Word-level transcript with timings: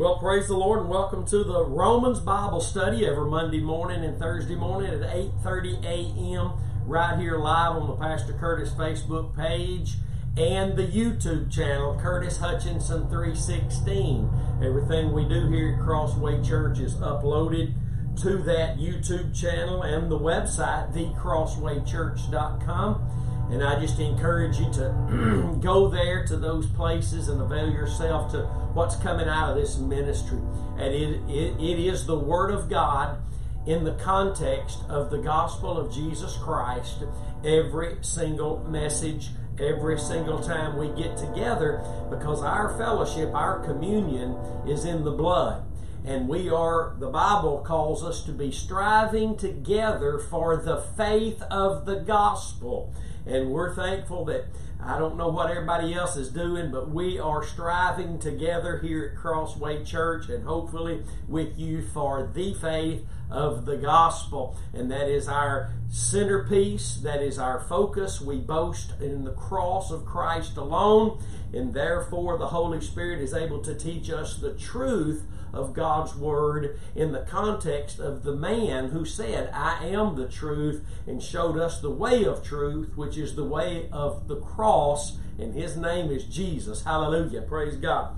Well, 0.00 0.16
praise 0.16 0.48
the 0.48 0.56
Lord 0.56 0.80
and 0.80 0.88
welcome 0.88 1.26
to 1.26 1.44
the 1.44 1.62
Romans 1.62 2.20
Bible 2.20 2.62
study 2.62 3.06
every 3.06 3.28
Monday 3.28 3.60
morning 3.60 4.02
and 4.02 4.18
Thursday 4.18 4.54
morning 4.54 4.94
at 4.94 5.02
8:30 5.02 5.84
a.m. 5.84 6.52
right 6.86 7.18
here 7.18 7.36
live 7.36 7.76
on 7.76 7.86
the 7.86 7.96
Pastor 7.96 8.32
Curtis 8.32 8.70
Facebook 8.70 9.36
page 9.36 9.96
and 10.38 10.74
the 10.74 10.86
YouTube 10.86 11.52
channel 11.52 11.98
Curtis 12.00 12.38
Hutchinson 12.38 13.10
316. 13.10 14.30
Everything 14.62 15.12
we 15.12 15.28
do 15.28 15.50
here 15.50 15.74
at 15.74 15.80
Crossway 15.84 16.42
Church 16.42 16.78
is 16.78 16.94
uploaded 16.94 17.74
to 18.22 18.38
that 18.44 18.78
YouTube 18.78 19.38
channel 19.38 19.82
and 19.82 20.10
the 20.10 20.18
website 20.18 20.94
thecrosswaychurch.com. 20.94 23.02
And 23.50 23.64
I 23.64 23.80
just 23.80 23.98
encourage 23.98 24.58
you 24.58 24.70
to 24.74 25.58
go 25.60 25.88
there 25.88 26.24
to 26.26 26.36
those 26.36 26.66
places 26.66 27.28
and 27.28 27.40
avail 27.40 27.70
yourself 27.70 28.30
to 28.32 28.42
what's 28.74 28.96
coming 28.96 29.28
out 29.28 29.50
of 29.50 29.56
this 29.56 29.78
ministry. 29.78 30.38
And 30.78 30.94
it, 30.94 31.20
it, 31.28 31.60
it 31.60 31.78
is 31.78 32.06
the 32.06 32.18
Word 32.18 32.52
of 32.52 32.68
God 32.68 33.18
in 33.66 33.84
the 33.84 33.94
context 33.94 34.78
of 34.88 35.10
the 35.10 35.18
gospel 35.18 35.76
of 35.76 35.92
Jesus 35.92 36.36
Christ 36.36 37.02
every 37.44 37.96
single 38.02 38.64
message, 38.64 39.30
every 39.58 39.98
single 39.98 40.40
time 40.40 40.76
we 40.78 40.88
get 41.02 41.16
together, 41.16 41.82
because 42.10 42.42
our 42.42 42.76
fellowship, 42.78 43.34
our 43.34 43.64
communion 43.64 44.36
is 44.66 44.84
in 44.84 45.04
the 45.04 45.10
blood. 45.10 45.64
And 46.04 46.28
we 46.28 46.48
are, 46.48 46.94
the 46.98 47.10
Bible 47.10 47.58
calls 47.58 48.02
us 48.02 48.24
to 48.24 48.32
be 48.32 48.50
striving 48.50 49.36
together 49.36 50.18
for 50.18 50.56
the 50.56 50.78
faith 50.96 51.42
of 51.50 51.84
the 51.84 51.96
gospel. 51.96 52.94
And 53.30 53.50
we're 53.50 53.74
thankful 53.74 54.24
that 54.24 54.46
I 54.82 54.98
don't 54.98 55.16
know 55.16 55.28
what 55.28 55.50
everybody 55.50 55.94
else 55.94 56.16
is 56.16 56.30
doing, 56.30 56.72
but 56.72 56.90
we 56.90 57.20
are 57.20 57.44
striving 57.44 58.18
together 58.18 58.78
here 58.78 59.12
at 59.12 59.20
Crossway 59.20 59.84
Church 59.84 60.28
and 60.28 60.44
hopefully 60.44 61.02
with 61.28 61.56
you 61.56 61.82
for 61.82 62.30
the 62.34 62.54
faith 62.54 63.06
of 63.30 63.66
the 63.66 63.76
gospel. 63.76 64.56
And 64.72 64.90
that 64.90 65.08
is 65.08 65.28
our 65.28 65.70
centerpiece, 65.90 66.96
that 67.04 67.22
is 67.22 67.38
our 67.38 67.60
focus. 67.60 68.20
We 68.20 68.38
boast 68.38 68.94
in 69.00 69.24
the 69.24 69.32
cross 69.32 69.92
of 69.92 70.04
Christ 70.04 70.56
alone, 70.56 71.22
and 71.52 71.72
therefore 71.72 72.36
the 72.36 72.48
Holy 72.48 72.80
Spirit 72.80 73.20
is 73.20 73.32
able 73.32 73.60
to 73.60 73.74
teach 73.76 74.10
us 74.10 74.38
the 74.38 74.54
truth 74.54 75.24
of 75.52 75.74
God's 75.74 76.14
Word 76.14 76.78
in 76.94 77.12
the 77.12 77.20
context 77.20 77.98
of 77.98 78.22
the 78.22 78.34
man 78.34 78.90
who 78.90 79.04
said, 79.04 79.50
I 79.52 79.86
am 79.86 80.16
the 80.16 80.28
truth, 80.28 80.84
and 81.06 81.22
showed 81.22 81.58
us 81.58 81.80
the 81.80 81.90
way 81.90 82.24
of 82.24 82.44
truth, 82.44 82.96
which 82.96 83.16
is 83.20 83.36
the 83.36 83.44
way 83.44 83.88
of 83.92 84.28
the 84.28 84.36
cross, 84.36 85.18
and 85.38 85.54
his 85.54 85.76
name 85.76 86.10
is 86.10 86.24
Jesus. 86.24 86.84
Hallelujah. 86.84 87.42
Praise 87.42 87.76
God. 87.76 88.16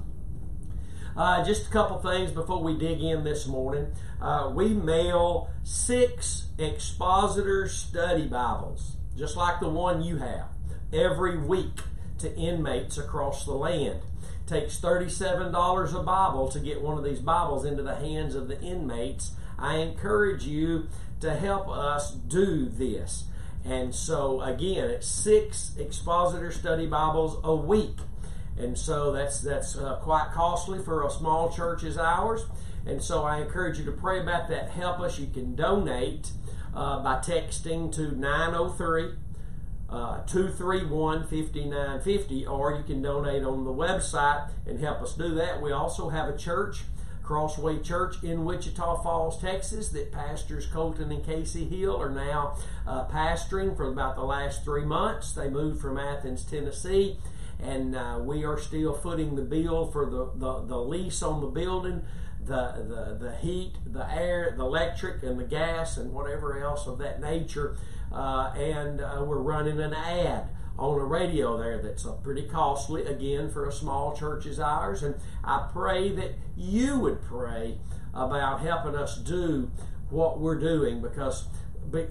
Uh, 1.17 1.45
just 1.45 1.69
a 1.69 1.71
couple 1.71 1.99
things 1.99 2.31
before 2.31 2.63
we 2.63 2.79
dig 2.79 3.03
in 3.03 3.23
this 3.25 3.47
morning. 3.47 3.89
Uh, 4.21 4.51
we 4.55 4.69
mail 4.69 5.51
six 5.63 6.47
expositor 6.59 7.69
study 7.69 8.27
Bibles, 8.27 8.97
just 9.17 9.37
like 9.37 9.61
the 9.61 9.69
one 9.69 10.03
you 10.03 10.17
have, 10.17 10.47
every 10.93 11.37
week 11.37 11.81
to 12.19 12.35
inmates 12.35 12.97
across 12.97 13.45
the 13.45 13.53
land 13.53 14.01
takes 14.47 14.79
$37 14.81 15.95
a 15.99 16.03
Bible 16.03 16.49
to 16.49 16.61
get 16.61 16.83
one 16.83 16.99
of 16.99 17.05
these 17.05 17.21
Bibles 17.21 17.65
into 17.65 17.83
the 17.83 17.95
hands 17.95 18.35
of 18.35 18.49
the 18.49 18.61
inmates. 18.61 19.33
I 19.59 19.77
encourage 19.77 20.45
you 20.45 20.89
to 21.21 21.35
help 21.35 21.69
us 21.69 22.13
do 22.13 22.69
this. 22.69 23.25
And 23.65 23.95
so, 23.95 24.41
again, 24.41 24.91
it's 24.91 25.07
six 25.07 25.77
expositor 25.79 26.51
study 26.51 26.87
Bibles 26.87 27.39
a 27.45 27.55
week. 27.55 27.97
And 28.59 28.77
so 28.77 29.13
that's 29.13 29.41
that's 29.41 29.77
uh, 29.77 29.97
quite 29.97 30.31
costly 30.33 30.83
for 30.83 31.07
a 31.07 31.11
small 31.11 31.51
church 31.53 31.85
as 31.85 31.97
ours. 31.97 32.45
And 32.85 33.03
so 33.03 33.23
I 33.23 33.41
encourage 33.41 33.79
you 33.79 33.85
to 33.87 33.93
pray 33.93 34.21
about 34.21 34.49
that. 34.49 34.71
Help 34.71 35.01
us. 35.01 35.19
You 35.19 35.29
can 35.29 35.55
donate 35.55 36.31
uh, 36.75 37.03
by 37.03 37.17
texting 37.17 37.93
to 37.95 38.13
903 38.19 39.15
uh, 39.89 40.23
231 40.25 41.27
5950, 41.27 42.47
or 42.47 42.73
you 42.75 42.83
can 42.83 43.03
donate 43.03 43.45
on 43.45 43.65
the 43.65 43.73
website 43.73 44.51
and 44.67 44.81
help 44.81 45.03
us 45.03 45.15
do 45.15 45.35
that. 45.35 45.61
We 45.61 45.73
also 45.73 46.09
have 46.09 46.29
a 46.29 46.37
church, 46.37 46.83
Crossway 47.33 47.79
Church 47.79 48.23
in 48.23 48.45
Wichita 48.45 49.03
Falls, 49.03 49.41
Texas, 49.41 49.89
that 49.89 50.13
pastors 50.13 50.67
Colton 50.67 51.11
and 51.11 51.25
Casey 51.25 51.65
Hill 51.65 51.99
are 51.99 52.11
now 52.11 52.59
uh, 52.87 53.07
pastoring 53.07 53.75
for 53.75 53.91
about 53.91 54.17
the 54.17 54.23
last 54.23 54.65
three 54.65 54.85
months. 54.85 55.33
They 55.33 55.49
moved 55.49 55.81
from 55.81 55.97
Athens, 55.97 56.45
Tennessee, 56.45 57.17
and 57.59 57.97
uh, 57.97 58.19
we 58.21 58.45
are 58.45 58.59
still 58.59 58.93
footing 58.93 59.35
the 59.35 59.41
bill 59.41 59.91
for 59.91 60.05
the, 60.05 60.31
the, 60.35 60.67
the 60.67 60.77
lease 60.77 61.23
on 61.23 61.41
the 61.41 61.47
building 61.47 62.03
the, 62.45 62.85
the, 62.87 63.27
the 63.29 63.37
heat, 63.37 63.77
the 63.87 64.13
air, 64.13 64.53
the 64.55 64.65
electric, 64.65 65.23
and 65.23 65.41
the 65.41 65.45
gas, 65.45 65.97
and 65.97 66.13
whatever 66.13 66.63
else 66.63 66.87
of 66.87 66.99
that 66.99 67.19
nature 67.19 67.79
uh, 68.13 68.53
and 68.57 69.01
uh, 69.01 69.25
we're 69.27 69.39
running 69.39 69.81
an 69.81 69.95
ad 69.95 70.49
on 70.79 70.99
a 70.99 71.05
radio 71.05 71.57
there 71.59 71.81
that's 71.83 72.07
pretty 72.23 72.49
costly 72.49 73.05
again 73.05 73.51
for 73.51 73.67
a 73.67 73.73
small 73.73 74.17
church 74.17 74.47
as 74.47 74.59
ours. 74.59 75.03
And 75.03 75.15
I 75.45 75.69
pray 75.73 76.11
that 76.13 76.33
you 76.57 76.99
would 76.99 77.23
pray 77.23 77.79
about 78.15 78.61
helping 78.61 78.95
us 78.95 79.17
do 79.19 79.71
what 80.11 80.39
we're 80.39 80.59
doing 80.59 81.01
because 81.01 81.47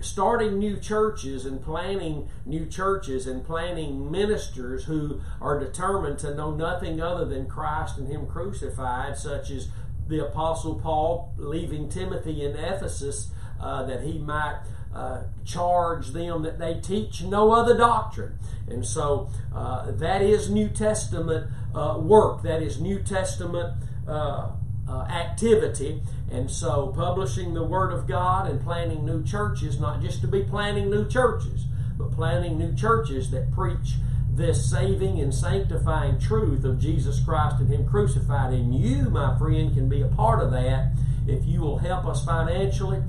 starting 0.02 0.60
new 0.60 0.78
churches 0.78 1.46
and 1.46 1.62
planning 1.62 2.30
new 2.46 2.66
churches 2.66 3.26
and 3.26 3.44
planning 3.44 4.12
ministers 4.12 4.84
who 4.84 5.22
are 5.40 5.60
determined 5.60 6.20
to 6.20 6.36
know 6.36 6.54
nothing 6.54 7.02
other 7.02 7.26
than 7.26 7.48
Christ 7.48 7.98
and 7.98 8.08
Him 8.08 8.28
crucified, 8.28 9.18
such 9.18 9.50
as 9.50 9.70
the 10.08 10.26
Apostle 10.26 10.76
Paul 10.76 11.34
leaving 11.38 11.90
Timothy 11.90 12.44
in 12.44 12.56
Ephesus 12.56 13.32
uh, 13.60 13.84
that 13.86 14.04
he 14.04 14.20
might 14.20 14.62
uh, 14.94 15.24
charge 15.46 16.10
them 16.10 16.44
that 16.44 16.60
they 16.60 16.80
teach 16.80 17.24
no 17.24 17.52
other 17.52 17.78
doctrine. 17.78 18.38
And 18.68 18.86
so 18.86 19.30
uh, 19.54 19.92
that 19.92 20.22
is 20.22 20.50
New 20.50 20.70
Testament 20.70 21.50
uh, 21.74 21.98
work, 22.00 22.44
that 22.44 22.62
is 22.62 22.80
New 22.80 23.00
Testament 23.02 23.76
uh, 24.08 24.52
uh, 24.88 25.02
activity. 25.04 26.02
And 26.32 26.50
so 26.50 26.94
publishing 26.96 27.54
the 27.54 27.64
Word 27.64 27.92
of 27.92 28.08
God 28.08 28.50
and 28.50 28.62
planting 28.62 29.06
new 29.06 29.24
churches, 29.24 29.80
not 29.80 30.02
just 30.02 30.22
to 30.22 30.28
be 30.28 30.44
planting 30.44 30.90
new 30.90 31.08
churches, 31.08 31.66
but 31.98 32.12
planting 32.12 32.58
new 32.58 32.74
churches 32.76 33.32
that 33.32 33.52
preach 33.52 33.96
this 34.34 34.70
saving 34.70 35.20
and 35.20 35.34
sanctifying 35.34 36.20
truth 36.20 36.64
of 36.64 36.80
Jesus 36.80 37.20
Christ 37.24 37.58
and 37.60 37.70
Him 37.70 37.88
crucified. 37.88 38.54
And 38.54 38.74
you, 38.74 39.10
my 39.10 39.38
friend, 39.38 39.74
can 39.74 39.90
be 39.90 40.02
a 40.02 40.08
part 40.08 40.42
of 40.42 40.52
that 40.52 40.94
if 41.28 41.46
you 41.46 41.62
will 41.62 41.78
help 41.78 42.06
us 42.06 42.26
financially 42.26 43.02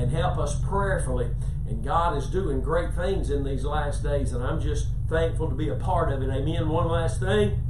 and 0.00 0.10
help 0.10 0.38
us 0.38 0.58
prayerfully. 0.64 1.30
And 1.68 1.84
God 1.84 2.16
is 2.16 2.26
doing 2.26 2.62
great 2.62 2.94
things 2.94 3.30
in 3.30 3.44
these 3.44 3.64
last 3.64 4.02
days, 4.02 4.32
and 4.32 4.42
I'm 4.42 4.60
just 4.60 4.88
thankful 5.08 5.48
to 5.48 5.54
be 5.54 5.68
a 5.68 5.76
part 5.76 6.10
of 6.10 6.22
it. 6.22 6.30
Amen. 6.30 6.68
One 6.68 6.88
last 6.88 7.20
thing 7.20 7.62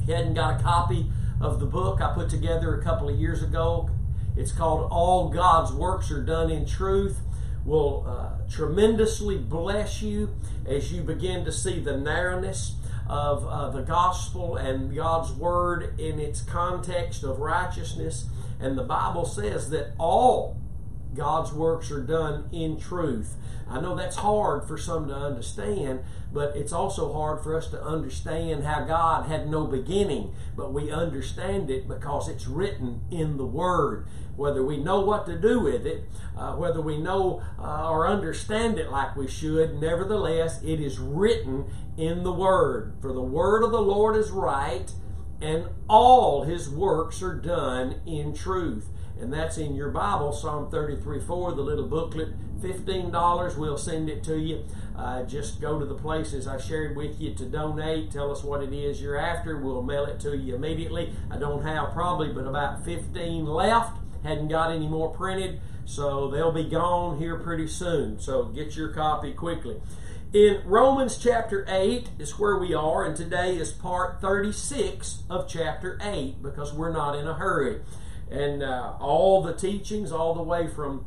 if 0.00 0.08
you 0.08 0.14
hadn't 0.14 0.34
got 0.34 0.60
a 0.60 0.62
copy 0.62 1.10
of 1.40 1.58
the 1.60 1.66
book 1.66 2.00
I 2.00 2.14
put 2.14 2.30
together 2.30 2.78
a 2.78 2.82
couple 2.82 3.08
of 3.08 3.18
years 3.18 3.42
ago, 3.42 3.90
it's 4.36 4.52
called 4.52 4.88
All 4.90 5.28
God's 5.28 5.72
Works 5.72 6.10
Are 6.10 6.22
Done 6.22 6.50
in 6.50 6.64
Truth. 6.64 7.18
Will 7.64 8.04
uh, 8.06 8.48
tremendously 8.50 9.38
bless 9.38 10.02
you 10.02 10.34
as 10.66 10.92
you 10.92 11.02
begin 11.02 11.44
to 11.46 11.52
see 11.52 11.80
the 11.80 11.96
narrowness 11.96 12.74
of 13.08 13.46
uh, 13.46 13.70
the 13.70 13.80
gospel 13.80 14.56
and 14.56 14.94
God's 14.94 15.32
word 15.32 15.98
in 15.98 16.20
its 16.20 16.42
context 16.42 17.24
of 17.24 17.40
righteousness. 17.40 18.26
And 18.60 18.76
the 18.76 18.84
Bible 18.84 19.24
says 19.24 19.70
that 19.70 19.94
all 19.98 20.58
God's 21.14 21.52
works 21.52 21.90
are 21.90 22.02
done 22.02 22.48
in 22.52 22.78
truth. 22.78 23.36
I 23.68 23.80
know 23.80 23.94
that's 23.94 24.16
hard 24.16 24.68
for 24.68 24.76
some 24.76 25.08
to 25.08 25.14
understand, 25.14 26.00
but 26.32 26.54
it's 26.54 26.72
also 26.72 27.12
hard 27.12 27.42
for 27.42 27.56
us 27.56 27.68
to 27.68 27.82
understand 27.82 28.64
how 28.64 28.84
God 28.84 29.26
had 29.26 29.48
no 29.48 29.66
beginning, 29.66 30.34
but 30.56 30.72
we 30.72 30.90
understand 30.90 31.70
it 31.70 31.88
because 31.88 32.28
it's 32.28 32.46
written 32.46 33.00
in 33.10 33.36
the 33.36 33.46
Word. 33.46 34.06
Whether 34.36 34.64
we 34.64 34.76
know 34.76 35.00
what 35.00 35.26
to 35.26 35.38
do 35.38 35.60
with 35.60 35.86
it, 35.86 36.04
uh, 36.36 36.54
whether 36.54 36.80
we 36.80 36.98
know 36.98 37.42
uh, 37.58 37.88
or 37.88 38.06
understand 38.06 38.78
it 38.78 38.90
like 38.90 39.16
we 39.16 39.28
should, 39.28 39.80
nevertheless, 39.80 40.62
it 40.62 40.80
is 40.80 40.98
written 40.98 41.64
in 41.96 42.24
the 42.24 42.32
Word. 42.32 42.96
For 43.00 43.12
the 43.12 43.22
Word 43.22 43.62
of 43.62 43.70
the 43.70 43.80
Lord 43.80 44.16
is 44.16 44.30
right, 44.30 44.92
and 45.40 45.68
all 45.88 46.42
His 46.42 46.68
works 46.68 47.22
are 47.22 47.34
done 47.34 48.00
in 48.04 48.34
truth 48.34 48.88
and 49.20 49.32
that's 49.32 49.58
in 49.58 49.74
your 49.74 49.90
Bible, 49.90 50.32
Psalm 50.32 50.70
33 50.70 51.20
4, 51.20 51.52
the 51.52 51.62
little 51.62 51.86
booklet. 51.86 52.28
$15, 52.60 53.58
we'll 53.58 53.76
send 53.76 54.08
it 54.08 54.24
to 54.24 54.38
you. 54.38 54.64
Uh, 54.96 55.22
just 55.24 55.60
go 55.60 55.78
to 55.78 55.84
the 55.84 55.94
places 55.94 56.46
I 56.46 56.58
shared 56.58 56.96
with 56.96 57.20
you 57.20 57.34
to 57.34 57.44
donate. 57.44 58.10
Tell 58.10 58.30
us 58.30 58.42
what 58.42 58.62
it 58.62 58.72
is 58.72 59.02
you're 59.02 59.18
after. 59.18 59.58
We'll 59.58 59.82
mail 59.82 60.06
it 60.06 60.18
to 60.20 60.36
you 60.36 60.54
immediately. 60.54 61.12
I 61.30 61.36
don't 61.36 61.62
have 61.62 61.92
probably 61.92 62.32
but 62.32 62.46
about 62.46 62.84
15 62.84 63.44
left. 63.44 63.98
Hadn't 64.22 64.48
got 64.48 64.72
any 64.72 64.88
more 64.88 65.10
printed, 65.10 65.60
so 65.84 66.30
they'll 66.30 66.52
be 66.52 66.64
gone 66.64 67.18
here 67.18 67.36
pretty 67.36 67.66
soon. 67.66 68.18
So 68.18 68.44
get 68.44 68.76
your 68.76 68.88
copy 68.88 69.32
quickly. 69.32 69.80
in 70.32 70.62
Romans 70.64 71.18
chapter 71.18 71.66
8 71.68 72.08
is 72.18 72.38
where 72.38 72.56
we 72.56 72.72
are, 72.72 73.04
and 73.04 73.14
today 73.14 73.56
is 73.56 73.70
part 73.70 74.22
36 74.22 75.24
of 75.28 75.46
chapter 75.46 75.98
8 76.00 76.42
because 76.42 76.72
we're 76.72 76.92
not 76.92 77.14
in 77.14 77.28
a 77.28 77.34
hurry. 77.34 77.80
And 78.34 78.64
uh, 78.64 78.94
all 78.98 79.42
the 79.42 79.52
teachings, 79.52 80.10
all 80.10 80.34
the 80.34 80.42
way 80.42 80.66
from 80.66 81.06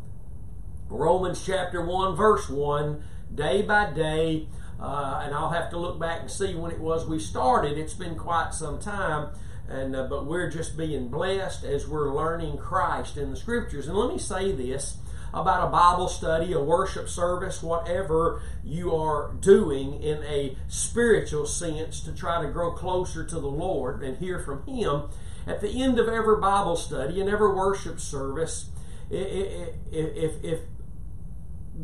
Romans 0.88 1.46
chapter 1.46 1.86
1, 1.86 2.16
verse 2.16 2.48
1, 2.48 3.04
day 3.36 3.64
by 3.64 3.92
day, 3.92 4.48
uh, 4.80 5.22
and 5.26 5.36
I'll 5.36 5.50
have 5.50 5.70
to 5.72 5.78
look 5.78 6.00
back 6.00 6.22
and 6.22 6.32
see 6.32 6.56
when 6.56 6.72
it 6.72 6.80
was 6.80 7.06
we 7.06 7.20
started. 7.20 7.78
It's 7.78 7.94
been 7.94 8.16
quite 8.16 8.54
some 8.54 8.80
time. 8.80 9.32
And, 9.68 9.94
uh, 9.94 10.08
but 10.08 10.26
we're 10.26 10.50
just 10.50 10.78
being 10.78 11.10
blessed 11.10 11.66
as 11.66 11.86
we're 11.86 12.16
learning 12.16 12.60
Christ 12.60 13.18
in 13.18 13.32
the 13.32 13.36
scriptures. 13.36 13.90
And 13.90 13.98
let 13.98 14.10
me 14.10 14.18
say 14.18 14.54
this 14.54 14.96
about 15.34 15.68
a 15.68 15.70
Bible 15.70 16.08
study, 16.08 16.54
a 16.54 16.64
worship 16.64 17.10
service, 17.10 17.62
whatever 17.62 18.42
you 18.64 18.96
are 18.96 19.34
doing 19.42 20.02
in 20.02 20.24
a 20.24 20.56
spiritual 20.70 21.46
sense 21.46 22.00
to 22.00 22.14
try 22.14 22.42
to 22.42 22.48
grow 22.48 22.72
closer 22.72 23.26
to 23.26 23.36
the 23.36 23.48
Lord 23.48 24.02
and 24.02 24.18
hear 24.18 24.40
from 24.40 24.66
Him. 24.66 25.10
At 25.48 25.62
the 25.62 25.82
end 25.82 25.98
of 25.98 26.08
every 26.08 26.38
Bible 26.38 26.76
study 26.76 27.22
and 27.22 27.30
every 27.30 27.54
worship 27.54 28.00
service, 28.00 28.70
if, 29.10 30.44
if 30.44 30.60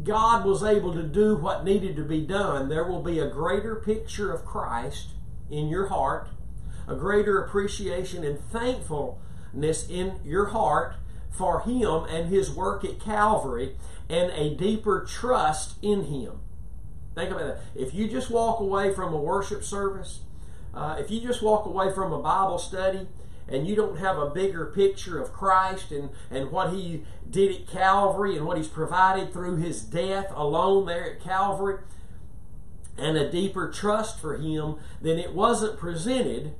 God 0.03 0.45
was 0.45 0.63
able 0.63 0.93
to 0.93 1.03
do 1.03 1.35
what 1.35 1.63
needed 1.63 1.95
to 1.95 2.03
be 2.03 2.21
done, 2.21 2.67
there 2.67 2.83
will 2.83 3.01
be 3.01 3.19
a 3.19 3.29
greater 3.29 3.75
picture 3.75 4.33
of 4.33 4.45
Christ 4.45 5.11
in 5.49 5.69
your 5.69 5.87
heart, 5.87 6.27
a 6.87 6.95
greater 6.95 7.41
appreciation 7.41 8.23
and 8.23 8.39
thankfulness 8.39 9.87
in 9.89 10.19
your 10.25 10.47
heart 10.47 10.95
for 11.31 11.61
Him 11.61 12.05
and 12.09 12.29
His 12.29 12.51
work 12.51 12.83
at 12.83 12.99
Calvary, 12.99 13.75
and 14.09 14.31
a 14.31 14.55
deeper 14.55 15.05
trust 15.05 15.75
in 15.81 16.05
Him. 16.05 16.39
Think 17.15 17.31
about 17.31 17.45
that. 17.45 17.61
If 17.75 17.93
you 17.93 18.07
just 18.07 18.29
walk 18.29 18.59
away 18.59 18.93
from 18.93 19.13
a 19.13 19.17
worship 19.17 19.63
service, 19.63 20.21
uh, 20.73 20.97
if 20.99 21.11
you 21.11 21.21
just 21.21 21.41
walk 21.41 21.65
away 21.65 21.93
from 21.93 22.11
a 22.11 22.21
Bible 22.21 22.57
study, 22.57 23.07
and 23.47 23.67
you 23.67 23.75
don't 23.75 23.99
have 23.99 24.17
a 24.17 24.29
bigger 24.29 24.65
picture 24.65 25.21
of 25.21 25.33
Christ 25.33 25.91
and, 25.91 26.09
and 26.31 26.51
what 26.51 26.73
He 26.73 27.03
did 27.29 27.53
at 27.55 27.67
Calvary 27.67 28.37
and 28.37 28.45
what 28.45 28.57
He's 28.57 28.67
provided 28.67 29.31
through 29.31 29.57
His 29.57 29.81
death 29.81 30.31
alone 30.35 30.85
there 30.85 31.13
at 31.13 31.21
Calvary, 31.21 31.79
and 32.97 33.17
a 33.17 33.29
deeper 33.29 33.69
trust 33.69 34.19
for 34.19 34.37
Him, 34.37 34.75
then 35.01 35.17
it 35.17 35.33
wasn't 35.33 35.79
presented, 35.79 36.53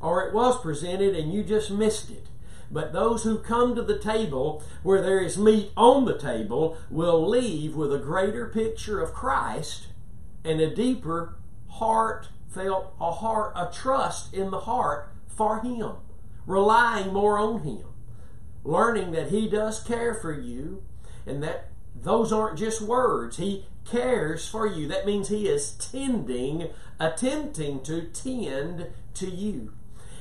or 0.00 0.26
it 0.26 0.34
was 0.34 0.60
presented 0.60 1.14
and 1.14 1.32
you 1.32 1.42
just 1.42 1.70
missed 1.70 2.10
it. 2.10 2.26
But 2.70 2.92
those 2.92 3.22
who 3.22 3.38
come 3.38 3.74
to 3.74 3.82
the 3.82 3.98
table 3.98 4.62
where 4.82 5.00
there 5.00 5.20
is 5.20 5.38
meat 5.38 5.70
on 5.76 6.04
the 6.04 6.18
table 6.18 6.76
will 6.90 7.26
leave 7.26 7.74
with 7.74 7.92
a 7.92 7.98
greater 7.98 8.46
picture 8.46 9.00
of 9.00 9.14
Christ 9.14 9.86
and 10.44 10.60
a 10.60 10.74
deeper 10.74 11.36
heartfelt, 11.68 12.94
a 13.00 13.12
heart, 13.12 13.52
a 13.56 13.70
trust 13.72 14.34
in 14.34 14.50
the 14.50 14.60
heart 14.60 15.10
for 15.28 15.60
Him, 15.60 15.92
relying 16.48 17.12
more 17.12 17.38
on 17.38 17.60
Him, 17.60 17.84
learning 18.64 19.12
that 19.12 19.28
He 19.28 19.48
does 19.48 19.80
care 19.80 20.14
for 20.14 20.32
you, 20.32 20.82
and 21.24 21.42
that 21.42 21.68
those 21.94 22.32
aren't 22.32 22.58
just 22.58 22.80
words. 22.80 23.36
He 23.36 23.66
cares 23.84 24.48
for 24.48 24.66
you. 24.66 24.88
That 24.88 25.06
means 25.06 25.28
He 25.28 25.46
is 25.46 25.72
tending, 25.72 26.70
attempting 26.98 27.82
to 27.84 28.02
tend 28.06 28.88
to 29.14 29.30
you. 29.30 29.74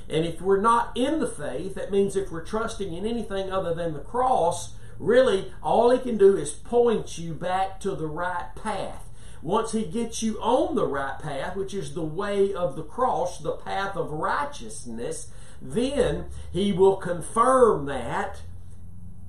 And 0.10 0.26
if 0.26 0.42
we're 0.42 0.62
not 0.62 0.96
in 0.96 1.20
the 1.20 1.28
faith, 1.28 1.76
that 1.76 1.92
means 1.92 2.16
if 2.16 2.32
we're 2.32 2.46
trusting 2.46 2.94
in 2.94 3.06
anything 3.06 3.52
other 3.52 3.74
than 3.74 3.94
the 3.94 4.00
cross, 4.00 4.74
really 5.00 5.52
all 5.62 5.90
he 5.92 6.00
can 6.00 6.18
do 6.18 6.38
is 6.38 6.52
point 6.52 7.18
you 7.18 7.34
back 7.34 7.80
to 7.82 7.92
the 7.92 8.08
right 8.08 8.50
path. 8.56 9.04
Once 9.42 9.74
he 9.74 9.86
gets 9.86 10.24
you 10.24 10.40
on 10.42 10.76
the 10.76 10.88
right 10.88 11.20
path, 11.20 11.56
which 11.56 11.74
is 11.74 11.94
the 11.94 12.04
way 12.04 12.54
of 12.54 12.76
the 12.76 12.84
cross, 12.84 13.38
the 13.40 13.52
path 13.52 13.96
of 13.96 14.12
righteousness, 14.12 15.28
then 15.62 16.25
he 16.51 16.71
will 16.71 16.98
confirm 16.98 17.86
that 17.86 18.42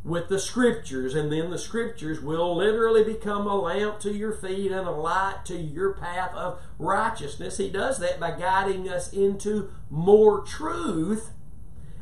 with 0.05 0.29
the 0.29 0.39
scriptures, 0.39 1.15
and 1.15 1.31
then 1.31 1.51
the 1.51 1.59
scriptures 1.59 2.21
will 2.21 2.57
literally 2.57 3.05
become 3.05 3.47
a 3.47 3.55
lamp 3.55 4.01
to 4.01 4.13
your 4.13 4.33
feet 4.33 4.73
and 4.73 4.87
a 4.87 4.93
light 4.93 5.45
to 5.45 5.57
your 5.57 5.93
path 5.93 6.33
of 6.35 6.61
righteousness. 6.79 7.59
He 7.59 7.69
does 7.69 7.99
that 7.99 8.19
by 8.19 8.31
guiding 8.31 8.89
us 8.89 9.13
into 9.13 9.71
more 9.91 10.41
truth 10.41 11.31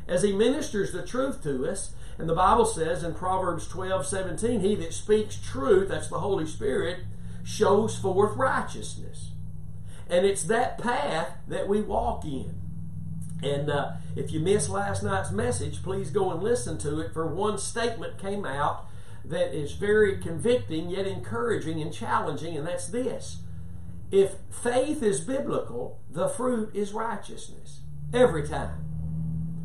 as 0.07 0.23
he 0.23 0.31
ministers 0.31 0.91
the 0.91 1.05
truth 1.05 1.43
to 1.43 1.69
us. 1.69 1.93
And 2.17 2.29
the 2.29 2.35
Bible 2.35 2.65
says 2.65 3.03
in 3.03 3.13
Proverbs 3.13 3.67
12 3.67 4.05
17, 4.05 4.61
He 4.61 4.75
that 4.75 4.93
speaks 4.93 5.35
truth, 5.35 5.89
that's 5.89 6.07
the 6.07 6.19
Holy 6.19 6.47
Spirit, 6.47 7.01
shows 7.43 7.97
forth 7.97 8.35
righteousness. 8.37 9.31
And 10.09 10.25
it's 10.25 10.43
that 10.43 10.77
path 10.77 11.31
that 11.47 11.67
we 11.67 11.81
walk 11.81 12.23
in. 12.23 12.55
And 13.43 13.69
uh, 13.69 13.91
if 14.15 14.31
you 14.31 14.39
missed 14.39 14.69
last 14.69 15.03
night's 15.03 15.31
message, 15.31 15.83
please 15.83 16.09
go 16.09 16.31
and 16.31 16.41
listen 16.41 16.77
to 16.79 16.99
it. 17.01 17.13
For 17.13 17.27
one 17.27 17.57
statement 17.57 18.17
came 18.17 18.45
out 18.45 18.87
that 19.23 19.55
is 19.55 19.73
very 19.73 20.17
convicting, 20.17 20.89
yet 20.89 21.05
encouraging 21.05 21.81
and 21.81 21.93
challenging, 21.93 22.57
and 22.57 22.65
that's 22.65 22.87
this. 22.87 23.39
If 24.11 24.35
faith 24.49 25.03
is 25.03 25.19
biblical, 25.19 25.99
the 26.09 26.29
fruit 26.29 26.73
is 26.73 26.93
righteousness. 26.93 27.81
Every 28.13 28.47
time. 28.47 28.85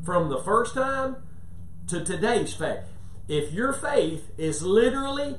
From 0.04 0.28
the 0.28 0.42
first 0.42 0.74
time 0.74 1.16
to 1.86 2.04
today's 2.04 2.52
faith. 2.52 2.84
If 3.28 3.52
your 3.52 3.72
faith 3.72 4.30
is 4.36 4.62
literally 4.62 5.36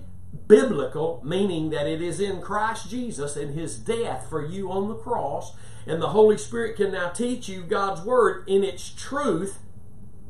biblical, 0.48 1.22
meaning 1.24 1.70
that 1.70 1.88
it 1.88 2.02
is 2.02 2.20
in 2.20 2.42
Christ 2.42 2.90
Jesus 2.90 3.36
and 3.36 3.54
his 3.54 3.78
death 3.78 4.28
for 4.30 4.46
you 4.46 4.72
on 4.72 4.88
the 4.88 4.96
cross, 4.96 5.56
and 5.86 6.02
the 6.02 6.10
Holy 6.10 6.38
Spirit 6.38 6.76
can 6.76 6.92
now 6.92 7.10
teach 7.10 7.48
you 7.48 7.64
God's 7.64 8.02
Word 8.02 8.48
in 8.48 8.64
its 8.64 8.90
truth, 8.90 9.60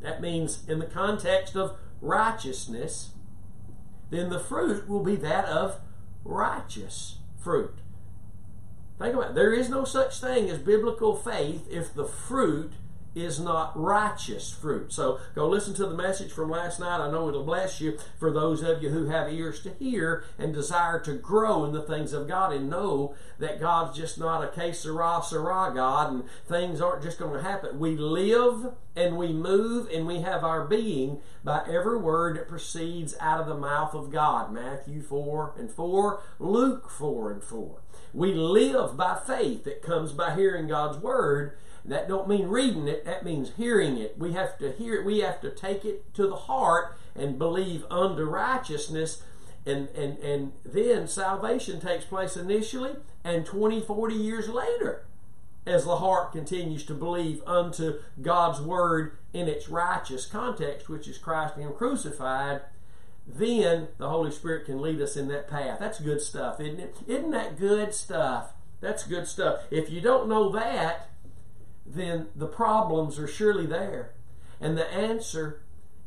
that 0.01 0.21
means 0.21 0.67
in 0.67 0.79
the 0.79 0.85
context 0.85 1.55
of 1.55 1.77
righteousness, 2.01 3.11
then 4.09 4.29
the 4.29 4.39
fruit 4.39 4.87
will 4.87 5.03
be 5.03 5.15
that 5.15 5.45
of 5.45 5.79
righteous 6.23 7.17
fruit. 7.37 7.79
Think 8.99 9.15
about 9.15 9.31
it. 9.31 9.35
There 9.35 9.53
is 9.53 9.69
no 9.69 9.85
such 9.85 10.19
thing 10.19 10.49
as 10.49 10.59
biblical 10.59 11.15
faith 11.15 11.67
if 11.69 11.93
the 11.93 12.05
fruit 12.05 12.73
is 13.15 13.39
not 13.39 13.71
righteous 13.79 14.51
fruit. 14.51 14.91
So 14.91 15.19
go 15.35 15.47
listen 15.47 15.73
to 15.75 15.85
the 15.85 15.95
message 15.95 16.31
from 16.31 16.49
last 16.49 16.79
night. 16.79 16.99
I 16.99 17.11
know 17.11 17.29
it'll 17.29 17.43
bless 17.43 17.79
you 17.79 17.97
for 18.19 18.31
those 18.31 18.63
of 18.63 18.81
you 18.81 18.89
who 18.89 19.05
have 19.05 19.31
ears 19.31 19.61
to 19.63 19.73
hear 19.73 20.23
and 20.37 20.53
desire 20.53 20.99
to 21.01 21.13
grow 21.13 21.65
in 21.65 21.73
the 21.73 21.81
things 21.81 22.13
of 22.13 22.27
God 22.27 22.53
and 22.53 22.69
know 22.69 23.15
that 23.39 23.59
God's 23.59 23.97
just 23.97 24.17
not 24.17 24.43
a 24.43 24.47
que 24.47 24.73
sera, 24.73 25.21
sera 25.23 25.71
God 25.73 26.13
and 26.13 26.23
things 26.47 26.81
aren't 26.81 27.03
just 27.03 27.19
going 27.19 27.33
to 27.33 27.41
happen. 27.41 27.79
We 27.79 27.95
live 27.95 28.73
and 28.95 29.17
we 29.17 29.33
move 29.33 29.89
and 29.89 30.05
we 30.05 30.21
have 30.21 30.43
our 30.43 30.65
being 30.65 31.19
by 31.43 31.63
every 31.67 31.97
word 31.97 32.37
that 32.37 32.47
proceeds 32.47 33.15
out 33.19 33.39
of 33.39 33.47
the 33.47 33.57
mouth 33.57 33.93
of 33.93 34.11
God. 34.11 34.51
Matthew 34.51 35.01
4 35.01 35.55
and 35.57 35.71
4, 35.71 36.21
Luke 36.39 36.89
4 36.89 37.31
and 37.31 37.43
4. 37.43 37.81
We 38.13 38.33
live 38.33 38.95
by 38.95 39.19
faith 39.25 39.63
that 39.63 39.81
comes 39.81 40.11
by 40.11 40.35
hearing 40.35 40.67
God's 40.67 40.97
word 40.99 41.57
that 41.85 42.07
don't 42.07 42.27
mean 42.27 42.47
reading 42.47 42.87
it, 42.87 43.05
that 43.05 43.25
means 43.25 43.51
hearing 43.57 43.97
it. 43.97 44.17
We 44.17 44.33
have 44.33 44.57
to 44.59 44.71
hear 44.71 44.95
it, 44.95 45.05
we 45.05 45.19
have 45.19 45.41
to 45.41 45.49
take 45.49 45.83
it 45.85 46.13
to 46.15 46.27
the 46.27 46.35
heart 46.35 46.97
and 47.15 47.37
believe 47.37 47.85
unto 47.89 48.23
righteousness. 48.23 49.23
And, 49.65 49.87
and, 49.89 50.17
and 50.19 50.51
then 50.65 51.07
salvation 51.07 51.79
takes 51.79 52.03
place 52.03 52.35
initially 52.35 52.97
and 53.23 53.45
20, 53.45 53.81
40 53.81 54.15
years 54.15 54.49
later 54.49 55.05
as 55.65 55.85
the 55.85 55.97
heart 55.97 56.31
continues 56.33 56.85
to 56.85 56.93
believe 56.93 57.41
unto 57.47 57.99
God's 58.21 58.59
word 58.59 59.17
in 59.33 59.47
its 59.47 59.69
righteous 59.69 60.25
context, 60.25 60.89
which 60.89 61.07
is 61.07 61.17
Christ 61.17 61.55
Him 61.55 61.73
crucified, 61.73 62.61
then 63.25 63.87
the 63.97 64.09
Holy 64.09 64.31
Spirit 64.31 64.65
can 64.65 64.81
lead 64.81 65.01
us 65.01 65.15
in 65.15 65.29
that 65.29 65.49
path. 65.49 65.79
That's 65.79 65.99
good 65.99 66.21
stuff, 66.21 66.59
isn't 66.59 66.79
it? 66.79 66.95
Isn't 67.07 67.31
that 67.31 67.57
good 67.57 67.93
stuff? 67.93 68.51
That's 68.81 69.05
good 69.05 69.27
stuff. 69.27 69.61
If 69.71 69.89
you 69.89 70.01
don't 70.01 70.27
know 70.27 70.49
that, 70.49 71.09
then 71.85 72.27
the 72.35 72.47
problems 72.47 73.19
are 73.19 73.27
surely 73.27 73.65
there. 73.65 74.13
And 74.59 74.77
the 74.77 74.91
answer, 74.91 75.61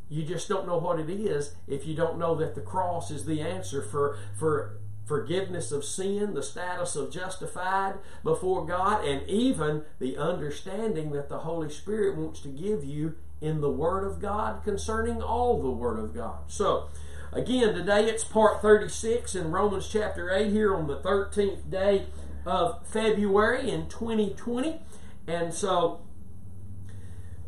you 0.09 0.23
just 0.23 0.49
don't 0.49 0.67
know 0.67 0.79
what 0.79 0.99
it 0.99 1.11
is 1.11 1.55
if 1.67 1.87
you 1.87 1.95
don't 1.95 2.19
know 2.19 2.35
that 2.37 2.55
the 2.55 2.61
cross 2.61 3.11
is 3.11 3.27
the 3.27 3.41
answer 3.41 3.83
for, 3.83 4.19
for 4.39 4.79
forgiveness 5.05 5.71
of 5.73 5.85
sin, 5.85 6.35
the 6.35 6.43
status 6.43 6.97
of 6.97 7.11
justified 7.11 7.95
before 8.25 8.67
God, 8.67 9.05
and 9.05 9.29
even 9.29 9.83
the 9.99 10.17
understanding 10.17 11.13
that 11.13 11.29
the 11.29 11.41
Holy 11.41 11.71
Spirit 11.71 12.17
wants 12.17 12.41
to 12.41 12.49
give 12.49 12.85
you 12.85 13.15
in 13.41 13.61
the 13.61 13.71
Word 13.71 14.05
of 14.05 14.21
God 14.21 14.65
concerning 14.65 15.23
all 15.23 15.63
the 15.63 15.71
Word 15.71 15.99
of 15.99 16.15
God. 16.15 16.51
So, 16.51 16.89
again, 17.33 17.75
today 17.75 18.07
it's 18.07 18.25
part 18.25 18.63
36 18.63 19.35
in 19.35 19.51
Romans 19.51 19.89
chapter 19.89 20.33
8 20.33 20.51
here 20.51 20.75
on 20.75 20.87
the 20.87 20.99
13th 20.99 21.71
day 21.71 22.07
of 22.45 22.87
February 22.87 23.71
in 23.71 23.89
2020. 23.89 24.81
And 25.27 25.53
so 25.53 26.03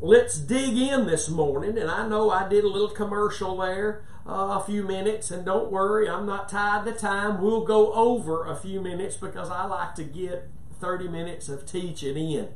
let's 0.00 0.38
dig 0.38 0.76
in 0.76 1.06
this 1.06 1.28
morning. 1.28 1.78
And 1.78 1.90
I 1.90 2.06
know 2.08 2.30
I 2.30 2.48
did 2.48 2.64
a 2.64 2.68
little 2.68 2.88
commercial 2.88 3.56
there, 3.56 4.04
uh, 4.26 4.58
a 4.60 4.64
few 4.64 4.82
minutes, 4.82 5.30
and 5.30 5.44
don't 5.44 5.70
worry, 5.70 6.08
I'm 6.08 6.26
not 6.26 6.48
tied 6.48 6.84
to 6.86 6.92
time. 6.92 7.40
We'll 7.40 7.64
go 7.64 7.92
over 7.92 8.44
a 8.46 8.56
few 8.56 8.80
minutes 8.80 9.16
because 9.16 9.50
I 9.50 9.64
like 9.66 9.94
to 9.96 10.04
get 10.04 10.48
30 10.80 11.08
minutes 11.08 11.48
of 11.48 11.66
teaching 11.66 12.16
in. 12.16 12.48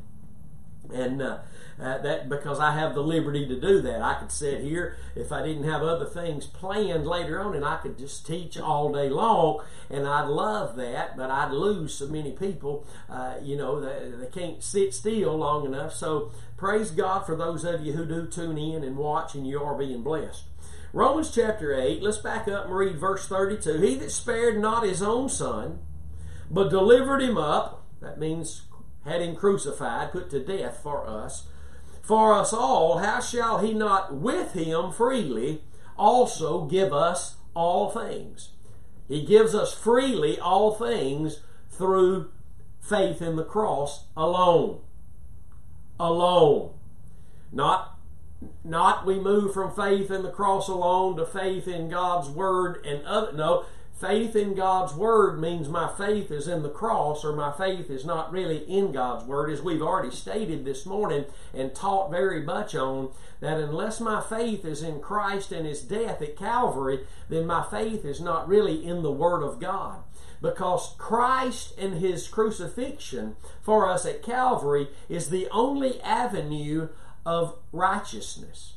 And 0.92 1.22
uh, 1.22 1.38
uh, 1.80 1.98
that 1.98 2.28
because 2.28 2.58
I 2.60 2.72
have 2.72 2.94
the 2.94 3.02
liberty 3.02 3.46
to 3.46 3.60
do 3.60 3.80
that. 3.82 4.02
I 4.02 4.14
could 4.14 4.30
sit 4.30 4.60
here 4.60 4.96
if 5.14 5.32
I 5.32 5.44
didn't 5.44 5.64
have 5.64 5.82
other 5.82 6.04
things 6.04 6.46
planned 6.46 7.06
later 7.06 7.40
on, 7.40 7.54
and 7.54 7.64
I 7.64 7.76
could 7.76 7.98
just 7.98 8.26
teach 8.26 8.58
all 8.58 8.92
day 8.92 9.08
long, 9.08 9.64
and 9.90 10.06
I'd 10.06 10.28
love 10.28 10.76
that. 10.76 11.16
But 11.16 11.30
I'd 11.30 11.52
lose 11.52 11.94
so 11.94 12.08
many 12.08 12.32
people. 12.32 12.86
Uh, 13.08 13.34
you 13.42 13.56
know, 13.56 13.80
they, 13.80 14.10
they 14.10 14.26
can't 14.26 14.62
sit 14.62 14.92
still 14.94 15.36
long 15.36 15.66
enough. 15.66 15.94
So 15.94 16.32
praise 16.56 16.90
God 16.90 17.26
for 17.26 17.36
those 17.36 17.64
of 17.64 17.80
you 17.80 17.92
who 17.92 18.04
do 18.04 18.26
tune 18.26 18.58
in 18.58 18.84
and 18.84 18.96
watch, 18.96 19.34
and 19.34 19.46
you 19.46 19.62
are 19.62 19.76
being 19.76 20.02
blessed. 20.02 20.44
Romans 20.92 21.34
chapter 21.34 21.74
8, 21.74 22.02
let's 22.02 22.18
back 22.18 22.46
up 22.48 22.66
and 22.66 22.76
read 22.76 22.98
verse 22.98 23.26
32. 23.26 23.80
He 23.80 23.94
that 23.94 24.12
spared 24.12 24.60
not 24.60 24.84
his 24.84 25.02
own 25.02 25.30
son, 25.30 25.78
but 26.50 26.68
delivered 26.68 27.22
him 27.22 27.38
up, 27.38 27.86
that 28.02 28.18
means 28.18 28.62
had 29.04 29.20
him 29.20 29.36
crucified, 29.36 30.12
put 30.12 30.30
to 30.30 30.44
death 30.44 30.80
for 30.82 31.06
us, 31.06 31.46
for 32.02 32.34
us 32.34 32.52
all, 32.52 32.98
how 32.98 33.20
shall 33.20 33.58
he 33.58 33.72
not 33.72 34.14
with 34.14 34.52
him 34.52 34.90
freely 34.90 35.62
also 35.96 36.64
give 36.64 36.92
us 36.92 37.36
all 37.54 37.90
things? 37.90 38.50
He 39.08 39.24
gives 39.24 39.54
us 39.54 39.72
freely 39.72 40.38
all 40.40 40.74
things 40.74 41.40
through 41.70 42.30
faith 42.80 43.22
in 43.22 43.36
the 43.36 43.44
cross 43.44 44.06
alone. 44.16 44.80
Alone. 46.00 46.74
Not 47.52 47.98
not 48.64 49.06
we 49.06 49.20
move 49.20 49.54
from 49.54 49.72
faith 49.72 50.10
in 50.10 50.24
the 50.24 50.30
cross 50.30 50.66
alone 50.66 51.16
to 51.16 51.24
faith 51.24 51.68
in 51.68 51.88
God's 51.88 52.28
word 52.28 52.84
and 52.84 53.04
other 53.06 53.32
no 53.32 53.64
Faith 54.02 54.34
in 54.34 54.56
God's 54.56 54.94
Word 54.94 55.40
means 55.40 55.68
my 55.68 55.88
faith 55.96 56.32
is 56.32 56.48
in 56.48 56.64
the 56.64 56.68
cross 56.68 57.24
or 57.24 57.36
my 57.36 57.52
faith 57.52 57.88
is 57.88 58.04
not 58.04 58.32
really 58.32 58.68
in 58.68 58.90
God's 58.90 59.24
Word, 59.26 59.48
as 59.48 59.62
we've 59.62 59.80
already 59.80 60.10
stated 60.10 60.64
this 60.64 60.84
morning 60.84 61.24
and 61.54 61.72
taught 61.72 62.10
very 62.10 62.42
much 62.42 62.74
on, 62.74 63.12
that 63.38 63.60
unless 63.60 64.00
my 64.00 64.20
faith 64.20 64.64
is 64.64 64.82
in 64.82 64.98
Christ 64.98 65.52
and 65.52 65.64
His 65.64 65.82
death 65.82 66.20
at 66.20 66.36
Calvary, 66.36 67.06
then 67.28 67.46
my 67.46 67.64
faith 67.70 68.04
is 68.04 68.20
not 68.20 68.48
really 68.48 68.84
in 68.84 69.04
the 69.04 69.12
Word 69.12 69.44
of 69.44 69.60
God. 69.60 70.02
Because 70.40 70.96
Christ 70.98 71.78
and 71.78 72.00
His 72.00 72.26
crucifixion 72.26 73.36
for 73.60 73.88
us 73.88 74.04
at 74.04 74.24
Calvary 74.24 74.88
is 75.08 75.30
the 75.30 75.46
only 75.52 76.00
avenue 76.00 76.88
of 77.24 77.56
righteousness. 77.70 78.72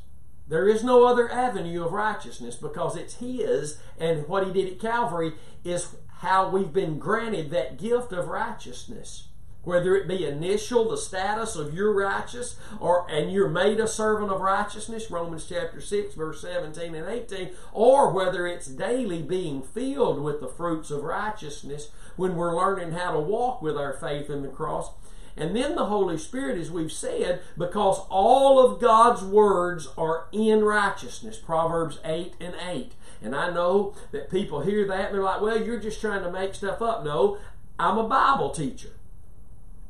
There 0.48 0.68
is 0.68 0.84
no 0.84 1.06
other 1.06 1.32
avenue 1.32 1.84
of 1.84 1.92
righteousness 1.92 2.56
because 2.56 2.96
it's 2.96 3.16
His, 3.16 3.80
and 4.00 4.28
what 4.28 4.46
He 4.46 4.54
did 4.54 4.72
at 4.72 4.80
Calvary 4.80 5.34
is 5.64 5.96
how 6.20 6.50
we've 6.50 6.74
been 6.74 7.00
granted 7.00 7.50
that 7.50 7.78
gift 7.78 8.12
of 8.12 8.28
righteousness. 8.28 9.28
Whether 9.64 9.96
it 9.96 10.08
be 10.08 10.28
initial, 10.28 10.88
the 10.88 10.98
status 10.98 11.56
of 11.56 11.74
you're 11.74 11.92
righteous, 11.92 12.58
or 12.80 13.10
and 13.10 13.32
you're 13.32 13.50
made 13.50 13.80
a 13.80 13.88
servant 13.88 14.32
of 14.32 14.40
righteousness, 14.40 15.10
Romans 15.10 15.48
chapter 15.50 15.82
6, 15.82 16.14
verse 16.14 16.42
17 16.42 16.94
and 16.94 17.10
18, 17.10 17.50
or 17.74 18.12
whether 18.12 18.46
it's 18.46 18.68
daily 18.68 19.24
being 19.24 19.64
filled 19.64 20.22
with 20.22 20.40
the 20.40 20.48
fruits 20.48 20.92
of 20.92 21.02
righteousness 21.02 21.90
when 22.16 22.36
we're 22.36 22.56
learning 22.56 22.92
how 22.92 23.12
to 23.12 23.20
walk 23.20 23.64
with 23.64 23.76
our 23.76 23.94
faith 23.94 24.30
in 24.30 24.44
the 24.44 24.48
cross 24.50 24.92
and 25.38 25.56
then 25.56 25.76
the 25.76 25.86
Holy 25.86 26.18
Spirit, 26.18 26.58
as 26.58 26.72
we've 26.72 26.92
said, 26.92 27.42
because 27.58 28.00
all 28.10 28.60
of 28.60 28.80
God's 28.80 29.22
words 29.22 29.88
are 29.98 30.28
in 30.32 30.64
righteousness. 30.64 31.38
Proverbs 31.38 32.00
8 32.06 32.36
and 32.40 32.56
8. 32.56 32.94
And 33.22 33.36
I 33.36 33.50
know 33.52 33.96
that 34.12 34.30
people 34.30 34.62
hear 34.62 34.88
that 34.88 35.08
and 35.08 35.16
they're 35.16 35.24
like, 35.24 35.42
well, 35.42 35.62
you're 35.62 35.80
just 35.80 36.00
trying 36.00 36.24
to 36.24 36.32
make 36.32 36.56
stuff 36.56 36.82
up. 36.82 37.04
No, 37.04 37.38
I'm 37.78 37.98
a 37.98 38.08
Bible 38.08 38.52
teacher. 38.52 38.92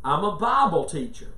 I'm 0.04 0.24
a 0.24 0.36
Bible 0.36 0.86
teacher. 0.86 1.34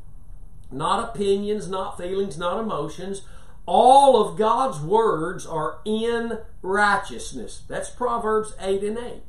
Not 0.72 1.10
opinions, 1.10 1.68
not 1.68 1.98
feelings, 1.98 2.38
not 2.38 2.60
emotions. 2.60 3.24
All 3.66 4.22
of 4.22 4.38
God's 4.38 4.80
words 4.80 5.46
are 5.46 5.80
in 5.84 6.40
righteousness. 6.62 7.64
That's 7.68 7.90
Proverbs 7.90 8.54
8 8.60 8.84
and 8.84 8.98
8 8.98 9.22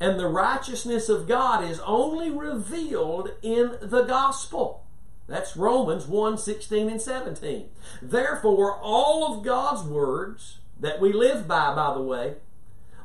and 0.00 0.18
the 0.18 0.28
righteousness 0.28 1.08
of 1.08 1.28
God 1.28 1.64
is 1.64 1.80
only 1.80 2.30
revealed 2.30 3.30
in 3.42 3.76
the 3.80 4.02
gospel. 4.02 4.84
That's 5.26 5.56
Romans 5.56 6.06
1 6.06 6.38
16 6.38 6.88
and 6.88 7.00
17. 7.00 7.68
Therefore, 8.02 8.78
all 8.80 9.32
of 9.32 9.44
God's 9.44 9.82
words 9.82 10.58
that 10.78 11.00
we 11.00 11.12
live 11.12 11.48
by, 11.48 11.74
by 11.74 11.94
the 11.94 12.02
way, 12.02 12.34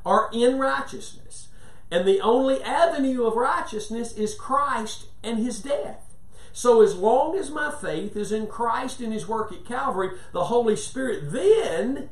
are 0.05 0.29
in 0.33 0.59
righteousness. 0.59 1.47
And 1.91 2.07
the 2.07 2.21
only 2.21 2.61
avenue 2.61 3.23
of 3.23 3.35
righteousness 3.35 4.13
is 4.13 4.35
Christ 4.35 5.07
and 5.23 5.39
his 5.39 5.61
death. 5.61 6.09
So, 6.51 6.81
as 6.81 6.95
long 6.95 7.37
as 7.37 7.49
my 7.49 7.71
faith 7.71 8.15
is 8.15 8.31
in 8.31 8.47
Christ 8.47 8.99
and 8.99 9.13
his 9.13 9.27
work 9.27 9.51
at 9.51 9.65
Calvary, 9.65 10.11
the 10.33 10.45
Holy 10.45 10.75
Spirit 10.75 11.31
then 11.31 12.09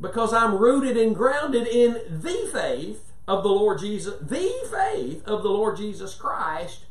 because 0.00 0.32
I'm 0.32 0.56
rooted 0.56 0.96
and 0.96 1.14
grounded 1.14 1.66
in 1.66 2.00
the 2.08 2.48
faith 2.52 3.12
of 3.26 3.42
the 3.42 3.48
Lord 3.48 3.80
Jesus, 3.80 4.14
the 4.20 4.52
faith 4.70 5.26
of 5.26 5.42
the 5.42 5.48
Lord 5.48 5.76
Jesus 5.76 6.14
Christ 6.14 6.84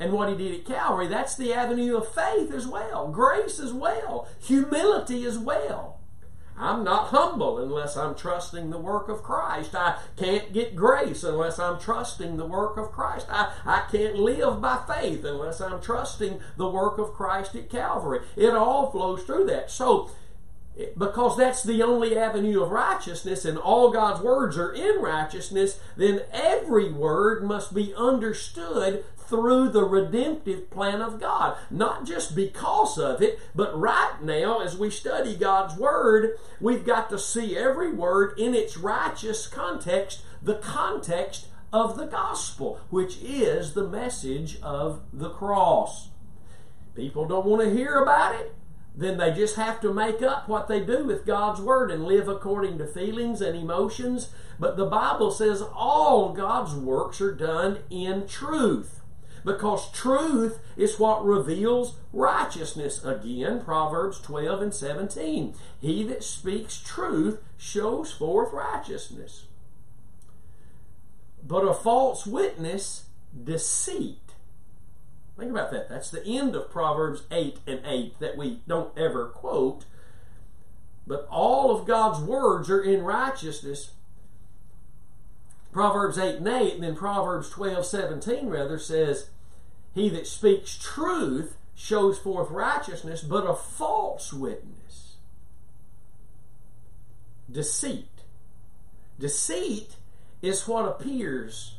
and 0.00 0.12
what 0.12 0.28
he 0.28 0.34
did 0.36 0.58
at 0.58 0.66
Calvary. 0.66 1.06
That's 1.06 1.36
the 1.36 1.52
avenue 1.52 1.96
of 1.96 2.08
faith 2.08 2.52
as 2.52 2.66
well, 2.66 3.08
grace 3.08 3.60
as 3.60 3.72
well, 3.72 4.28
humility 4.40 5.24
as 5.24 5.38
well. 5.38 6.00
I'm 6.56 6.84
not 6.84 7.08
humble 7.08 7.58
unless 7.58 7.96
I'm 7.96 8.14
trusting 8.14 8.70
the 8.70 8.78
work 8.78 9.08
of 9.08 9.22
Christ. 9.22 9.74
I 9.74 9.98
can't 10.16 10.52
get 10.52 10.76
grace 10.76 11.24
unless 11.24 11.58
I'm 11.58 11.80
trusting 11.80 12.36
the 12.36 12.46
work 12.46 12.76
of 12.76 12.92
Christ. 12.92 13.26
I, 13.30 13.52
I 13.64 13.84
can't 13.90 14.16
live 14.16 14.60
by 14.60 14.82
faith 14.86 15.24
unless 15.24 15.60
I'm 15.60 15.80
trusting 15.80 16.40
the 16.56 16.68
work 16.68 16.98
of 16.98 17.14
Christ 17.14 17.54
at 17.56 17.70
Calvary. 17.70 18.20
It 18.36 18.50
all 18.50 18.90
flows 18.90 19.22
through 19.22 19.46
that. 19.46 19.70
So, 19.70 20.10
because 20.96 21.36
that's 21.36 21.62
the 21.62 21.82
only 21.82 22.16
avenue 22.16 22.62
of 22.62 22.70
righteousness 22.70 23.44
and 23.44 23.58
all 23.58 23.90
God's 23.90 24.22
words 24.22 24.56
are 24.56 24.72
in 24.72 25.02
righteousness, 25.02 25.78
then 25.96 26.22
every 26.32 26.90
word 26.90 27.44
must 27.44 27.74
be 27.74 27.94
understood 27.94 29.04
through 29.16 29.68
the 29.68 29.84
redemptive 29.84 30.70
plan 30.70 31.00
of 31.00 31.20
God. 31.20 31.56
Not 31.70 32.06
just 32.06 32.34
because 32.34 32.98
of 32.98 33.22
it, 33.22 33.38
but 33.54 33.78
right 33.78 34.16
now, 34.22 34.60
as 34.60 34.76
we 34.76 34.90
study 34.90 35.36
God's 35.36 35.78
Word, 35.78 36.36
we've 36.60 36.84
got 36.84 37.08
to 37.10 37.18
see 37.18 37.56
every 37.56 37.92
word 37.92 38.38
in 38.38 38.54
its 38.54 38.76
righteous 38.76 39.46
context, 39.46 40.22
the 40.42 40.56
context 40.56 41.46
of 41.72 41.96
the 41.96 42.04
gospel, 42.04 42.80
which 42.90 43.22
is 43.22 43.72
the 43.72 43.88
message 43.88 44.60
of 44.62 45.00
the 45.12 45.30
cross. 45.30 46.10
People 46.94 47.26
don't 47.26 47.46
want 47.46 47.62
to 47.62 47.74
hear 47.74 47.96
about 48.02 48.34
it 48.34 48.54
then 48.94 49.16
they 49.16 49.32
just 49.32 49.56
have 49.56 49.80
to 49.80 49.92
make 49.92 50.22
up 50.22 50.48
what 50.48 50.68
they 50.68 50.80
do 50.80 51.04
with 51.04 51.24
God's 51.24 51.60
Word 51.60 51.90
and 51.90 52.04
live 52.04 52.28
according 52.28 52.78
to 52.78 52.86
feelings 52.86 53.40
and 53.40 53.56
emotions. 53.56 54.30
But 54.58 54.76
the 54.76 54.86
Bible 54.86 55.30
says 55.30 55.62
all 55.74 56.32
God's 56.32 56.74
works 56.74 57.20
are 57.20 57.34
done 57.34 57.78
in 57.88 58.26
truth. 58.26 59.00
Because 59.44 59.90
truth 59.90 60.60
is 60.76 61.00
what 61.00 61.24
reveals 61.24 61.96
righteousness. 62.12 63.04
Again, 63.04 63.64
Proverbs 63.64 64.20
12 64.20 64.62
and 64.62 64.74
17. 64.74 65.54
He 65.80 66.04
that 66.04 66.22
speaks 66.22 66.78
truth 66.78 67.40
shows 67.56 68.12
forth 68.12 68.52
righteousness. 68.52 69.46
But 71.44 71.66
a 71.66 71.74
false 71.74 72.24
witness, 72.24 73.06
deceit. 73.42 74.21
Think 75.38 75.50
about 75.50 75.70
that. 75.72 75.88
That's 75.88 76.10
the 76.10 76.24
end 76.24 76.54
of 76.54 76.70
Proverbs 76.70 77.22
8 77.30 77.58
and 77.66 77.80
8 77.84 78.18
that 78.20 78.36
we 78.36 78.60
don't 78.68 78.96
ever 78.98 79.26
quote. 79.26 79.84
But 81.06 81.26
all 81.30 81.76
of 81.76 81.86
God's 81.86 82.20
words 82.20 82.70
are 82.70 82.82
in 82.82 83.02
righteousness. 83.02 83.92
Proverbs 85.72 86.18
8 86.18 86.36
and 86.36 86.48
8, 86.48 86.74
and 86.74 86.82
then 86.82 86.94
Proverbs 86.94 87.48
12, 87.50 87.86
17 87.86 88.46
rather 88.46 88.78
says, 88.78 89.30
He 89.94 90.10
that 90.10 90.26
speaks 90.26 90.78
truth 90.78 91.56
shows 91.74 92.18
forth 92.18 92.50
righteousness, 92.50 93.22
but 93.22 93.48
a 93.48 93.54
false 93.54 94.32
witness. 94.32 95.16
Deceit. 97.50 98.08
Deceit 99.18 99.96
is 100.42 100.68
what 100.68 100.86
appears 100.86 101.76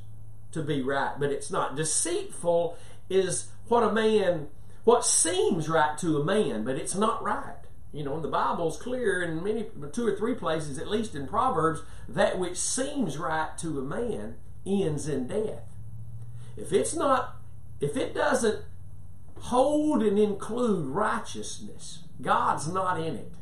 to 0.52 0.64
be 0.64 0.82
right, 0.82 1.14
but 1.20 1.32
it's 1.32 1.52
not. 1.52 1.76
Deceitful 1.76 2.78
is 3.10 3.48
what 3.68 3.84
a 3.84 3.92
man, 3.92 4.48
what 4.84 5.06
seems 5.06 5.70
right 5.70 5.98
to 6.00 6.18
a 6.18 6.26
man, 6.26 6.64
but 6.64 6.76
it's 6.76 6.96
not 6.96 7.24
right. 7.24 7.58
You 7.92 8.04
know, 8.04 8.20
the 8.20 8.28
Bible's 8.28 8.78
clear 8.78 9.22
in 9.22 9.44
many, 9.44 9.68
two 9.92 10.08
or 10.08 10.16
three 10.16 10.34
places, 10.34 10.80
at 10.80 10.90
least 10.90 11.14
in 11.14 11.28
Proverbs, 11.28 11.82
that 12.10 12.40
which 12.40 12.58
seems 12.58 13.18
right 13.18 13.56
to 13.60 13.80
a 13.80 13.84
man 13.84 14.36
ends 14.66 15.08
in 15.08 15.28
death. 15.28 15.76
If 16.58 16.74
it's 16.74 16.96
not, 16.96 17.36
if 17.80 17.96
it 17.96 18.16
doesn't 18.16 18.64
hold 19.44 20.02
and 20.02 20.18
include 20.18 20.88
righteousness. 20.88 22.00
God's 22.22 22.68
not 22.68 23.00
in 23.00 23.16
it. 23.16 23.34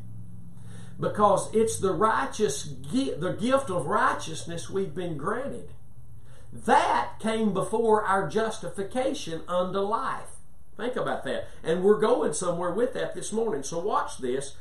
Because 1.00 1.54
it's 1.54 1.80
the 1.80 1.94
righteous 1.94 2.64
the 2.64 3.38
gift 3.40 3.70
of 3.70 3.86
righteousness 3.86 4.70
we've 4.70 4.96
been 4.96 5.18
granted. 5.18 5.70
That 6.52 7.11
came 7.22 7.54
before 7.54 8.04
our 8.04 8.28
justification 8.28 9.42
unto 9.48 9.80
life. 9.80 10.38
Think 10.78 10.96
about 10.96 11.24
that. 11.26 11.48
And 11.64 11.84
we're 11.84 12.00
going 12.00 12.34
somewhere 12.34 12.72
with 12.72 12.94
that 12.94 13.14
this 13.14 13.32
morning. 13.32 13.64
So 13.64 13.80
watch 13.80 14.18
this. 14.18 14.56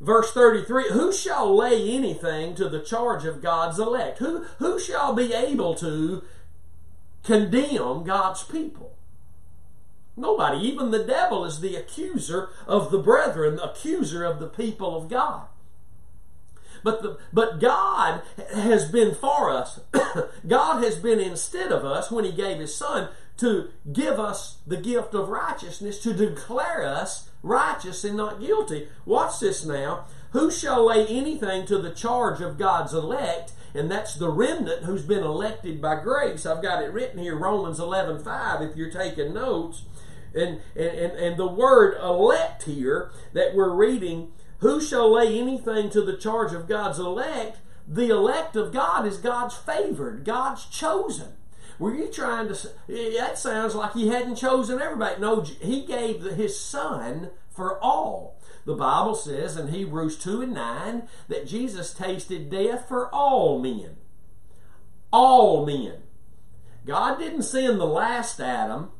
Verse 0.00 0.30
33 0.32 0.90
Who 0.90 1.12
shall 1.12 1.56
lay 1.56 1.90
anything 1.90 2.54
to 2.56 2.68
the 2.68 2.80
charge 2.80 3.24
of 3.24 3.42
God's 3.42 3.78
elect? 3.78 4.18
Who, 4.18 4.44
who 4.58 4.78
shall 4.78 5.14
be 5.14 5.32
able 5.32 5.74
to 5.76 6.22
condemn 7.24 8.04
God's 8.04 8.44
people? 8.44 8.92
Nobody. 10.16 10.66
Even 10.66 10.90
the 10.90 11.04
devil 11.04 11.44
is 11.44 11.60
the 11.60 11.76
accuser 11.76 12.48
of 12.66 12.90
the 12.90 12.98
brethren, 12.98 13.56
the 13.56 13.70
accuser 13.70 14.24
of 14.24 14.38
the 14.38 14.48
people 14.48 14.96
of 14.96 15.08
God. 15.08 15.46
But, 16.82 17.02
the, 17.02 17.18
but 17.32 17.60
God 17.60 18.22
has 18.54 18.90
been 18.90 19.14
for 19.14 19.50
us. 19.50 19.80
God 20.46 20.82
has 20.82 20.96
been 20.96 21.20
instead 21.20 21.72
of 21.72 21.84
us 21.84 22.10
when 22.10 22.24
He 22.24 22.32
gave 22.32 22.58
His 22.58 22.74
Son 22.74 23.08
to 23.38 23.68
give 23.92 24.18
us 24.18 24.58
the 24.66 24.76
gift 24.76 25.14
of 25.14 25.28
righteousness, 25.28 25.98
to 26.00 26.14
declare 26.14 26.84
us 26.84 27.30
righteous 27.42 28.04
and 28.04 28.16
not 28.16 28.40
guilty. 28.40 28.88
Watch 29.04 29.40
this 29.40 29.64
now. 29.64 30.06
Who 30.30 30.50
shall 30.50 30.86
lay 30.86 31.06
anything 31.06 31.66
to 31.66 31.78
the 31.78 31.90
charge 31.90 32.40
of 32.40 32.58
God's 32.58 32.92
elect? 32.92 33.52
And 33.74 33.90
that's 33.90 34.14
the 34.14 34.30
remnant 34.30 34.84
who's 34.84 35.02
been 35.02 35.22
elected 35.22 35.82
by 35.82 36.00
grace. 36.00 36.46
I've 36.46 36.62
got 36.62 36.82
it 36.82 36.92
written 36.92 37.18
here, 37.18 37.36
Romans 37.36 37.78
11 37.78 38.24
5, 38.24 38.62
if 38.62 38.76
you're 38.76 38.90
taking 38.90 39.34
notes. 39.34 39.82
And, 40.34 40.60
and, 40.74 41.12
and 41.12 41.36
the 41.38 41.46
word 41.46 41.98
elect 42.02 42.64
here 42.64 43.10
that 43.32 43.54
we're 43.54 43.72
reading, 43.72 44.32
who 44.58 44.80
shall 44.80 45.12
lay 45.12 45.38
anything 45.38 45.90
to 45.90 46.00
the 46.02 46.16
charge 46.16 46.52
of 46.52 46.68
God's 46.68 46.98
elect? 46.98 47.58
The 47.86 48.08
elect 48.08 48.56
of 48.56 48.72
God 48.72 49.06
is 49.06 49.18
God's 49.18 49.56
favored, 49.56 50.24
God's 50.24 50.66
chosen. 50.66 51.34
Were 51.78 51.94
you 51.94 52.08
trying 52.08 52.48
to? 52.48 52.68
That 52.88 53.38
sounds 53.38 53.74
like 53.74 53.92
he 53.92 54.08
hadn't 54.08 54.36
chosen 54.36 54.80
everybody. 54.80 55.20
No, 55.20 55.42
he 55.42 55.84
gave 55.84 56.22
his 56.22 56.58
son 56.58 57.30
for 57.50 57.78
all. 57.82 58.40
The 58.64 58.74
Bible 58.74 59.14
says 59.14 59.56
in 59.56 59.68
Hebrews 59.68 60.18
2 60.18 60.42
and 60.42 60.54
9 60.54 61.08
that 61.28 61.46
Jesus 61.46 61.94
tasted 61.94 62.50
death 62.50 62.88
for 62.88 63.14
all 63.14 63.60
men. 63.60 63.96
All 65.12 65.64
men. 65.64 66.02
God 66.84 67.18
didn't 67.18 67.42
send 67.42 67.78
the 67.78 67.86
last 67.86 68.40
Adam 68.40 68.90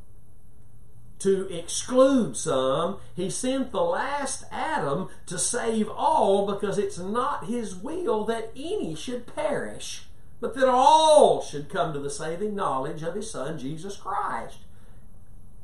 to 1.19 1.47
exclude 1.53 2.37
some. 2.37 2.97
He 3.15 3.29
sent 3.29 3.71
the 3.71 3.81
last 3.81 4.43
Adam 4.51 5.09
to 5.25 5.37
save 5.37 5.89
all 5.89 6.45
because 6.45 6.77
it's 6.77 6.97
not 6.97 7.45
his 7.45 7.75
will 7.75 8.23
that 8.25 8.51
any 8.55 8.95
should 8.95 9.33
perish 9.33 10.07
but 10.39 10.55
that 10.55 10.69
all 10.69 11.41
should 11.41 11.69
come 11.69 11.93
to 11.93 11.99
the 11.99 12.09
saving 12.09 12.55
knowledge 12.55 13.01
of 13.03 13.15
his 13.15 13.29
Son, 13.29 13.57
Jesus 13.57 13.97
Christ. 13.97 14.59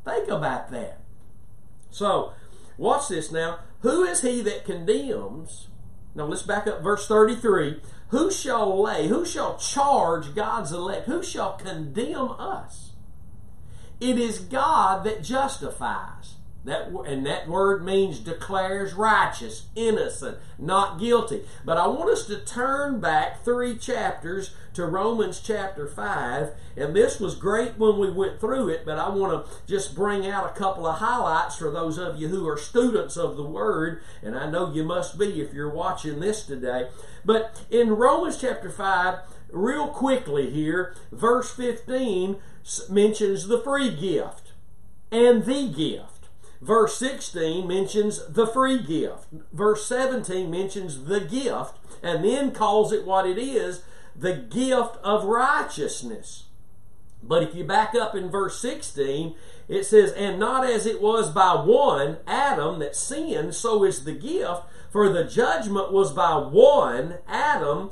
Think 0.03 0.29
about 0.29 0.71
that. 0.71 0.99
So, 1.91 2.33
watch 2.77 3.07
this 3.09 3.31
now. 3.31 3.59
Who 3.81 4.03
is 4.03 4.21
he 4.21 4.41
that 4.41 4.65
condemns? 4.65 5.67
Now 6.15 6.25
let's 6.25 6.41
back 6.41 6.67
up 6.67 6.81
verse 6.81 7.07
33. 7.07 7.81
Who 8.09 8.31
shall 8.31 8.81
lay, 8.81 9.07
who 9.07 9.25
shall 9.25 9.57
charge 9.57 10.35
God's 10.35 10.71
elect? 10.71 11.07
Who 11.07 11.23
shall 11.23 11.53
condemn 11.53 12.31
us? 12.31 12.92
It 14.03 14.19
is 14.19 14.39
God 14.39 15.05
that 15.05 15.23
justifies. 15.23 16.33
That, 16.65 16.89
and 17.05 17.25
that 17.25 17.47
word 17.47 17.85
means 17.85 18.19
declares 18.19 18.93
righteous, 18.93 19.67
innocent, 19.75 20.39
not 20.59 20.99
guilty. 20.99 21.43
But 21.63 21.77
I 21.77 21.87
want 21.87 22.09
us 22.09 22.25
to 22.27 22.43
turn 22.43 22.99
back 22.99 23.45
three 23.45 23.77
chapters 23.77 24.53
to 24.73 24.85
Romans 24.85 25.39
chapter 25.39 25.87
5. 25.87 26.51
And 26.75 26.93
this 26.93 27.21
was 27.21 27.35
great 27.35 27.77
when 27.77 27.97
we 27.97 28.11
went 28.11 28.41
through 28.41 28.69
it, 28.69 28.85
but 28.85 28.99
I 28.99 29.07
want 29.07 29.45
to 29.45 29.51
just 29.67 29.95
bring 29.95 30.27
out 30.27 30.45
a 30.45 30.59
couple 30.59 30.85
of 30.85 30.99
highlights 30.99 31.55
for 31.55 31.71
those 31.71 31.97
of 31.97 32.19
you 32.19 32.27
who 32.27 32.45
are 32.47 32.57
students 32.57 33.15
of 33.15 33.37
the 33.37 33.43
Word. 33.43 34.01
And 34.21 34.37
I 34.37 34.49
know 34.49 34.73
you 34.73 34.83
must 34.83 35.17
be 35.17 35.41
if 35.41 35.53
you're 35.53 35.73
watching 35.73 36.19
this 36.19 36.45
today. 36.45 36.89
But 37.23 37.61
in 37.71 37.91
Romans 37.91 38.39
chapter 38.39 38.69
5, 38.69 39.19
real 39.53 39.87
quickly 39.87 40.49
here, 40.49 40.95
verse 41.11 41.51
15 41.51 42.37
mentions 42.89 43.47
the 43.47 43.59
free 43.59 43.89
gift 43.95 44.51
and 45.11 45.45
the 45.45 45.69
gift. 45.69 46.29
Verse 46.61 46.97
16 46.97 47.67
mentions 47.67 48.25
the 48.27 48.47
free 48.47 48.81
gift. 48.81 49.27
Verse 49.51 49.85
17 49.85 50.49
mentions 50.49 51.05
the 51.05 51.19
gift 51.19 51.77
and 52.01 52.23
then 52.23 52.51
calls 52.51 52.91
it 52.91 53.05
what 53.05 53.27
it 53.27 53.37
is 53.37 53.83
the 54.15 54.33
gift 54.33 54.97
of 55.03 55.25
righteousness. 55.25 56.45
But 57.21 57.43
if 57.43 57.55
you 57.55 57.63
back 57.63 57.95
up 57.95 58.15
in 58.15 58.29
verse 58.29 58.59
16, 58.59 59.35
it 59.67 59.83
says, 59.85 60.11
And 60.11 60.39
not 60.39 60.65
as 60.65 60.85
it 60.85 61.01
was 61.01 61.31
by 61.31 61.53
one, 61.53 62.17
Adam, 62.27 62.79
that 62.79 62.95
sinned, 62.95 63.55
so 63.55 63.83
is 63.83 64.03
the 64.03 64.13
gift. 64.13 64.63
For 64.91 65.09
the 65.09 65.23
judgment 65.23 65.91
was 65.91 66.11
by 66.11 66.35
one, 66.35 67.15
Adam, 67.27 67.91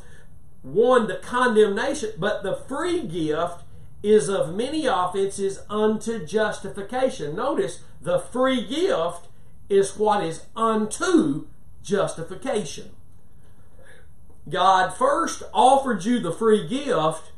one 0.61 1.07
to 1.07 1.17
condemnation, 1.17 2.11
but 2.17 2.43
the 2.43 2.55
free 2.55 3.01
gift 3.07 3.63
is 4.03 4.29
of 4.29 4.55
many 4.55 4.85
offenses 4.85 5.59
unto 5.69 6.25
justification. 6.25 7.35
Notice 7.35 7.83
the 8.01 8.19
free 8.19 8.65
gift 8.65 9.27
is 9.69 9.97
what 9.97 10.23
is 10.23 10.45
unto 10.55 11.47
justification. 11.83 12.91
God 14.49 14.93
first 14.93 15.43
offered 15.53 16.03
you 16.03 16.19
the 16.19 16.31
free 16.31 16.67
gift 16.67 17.31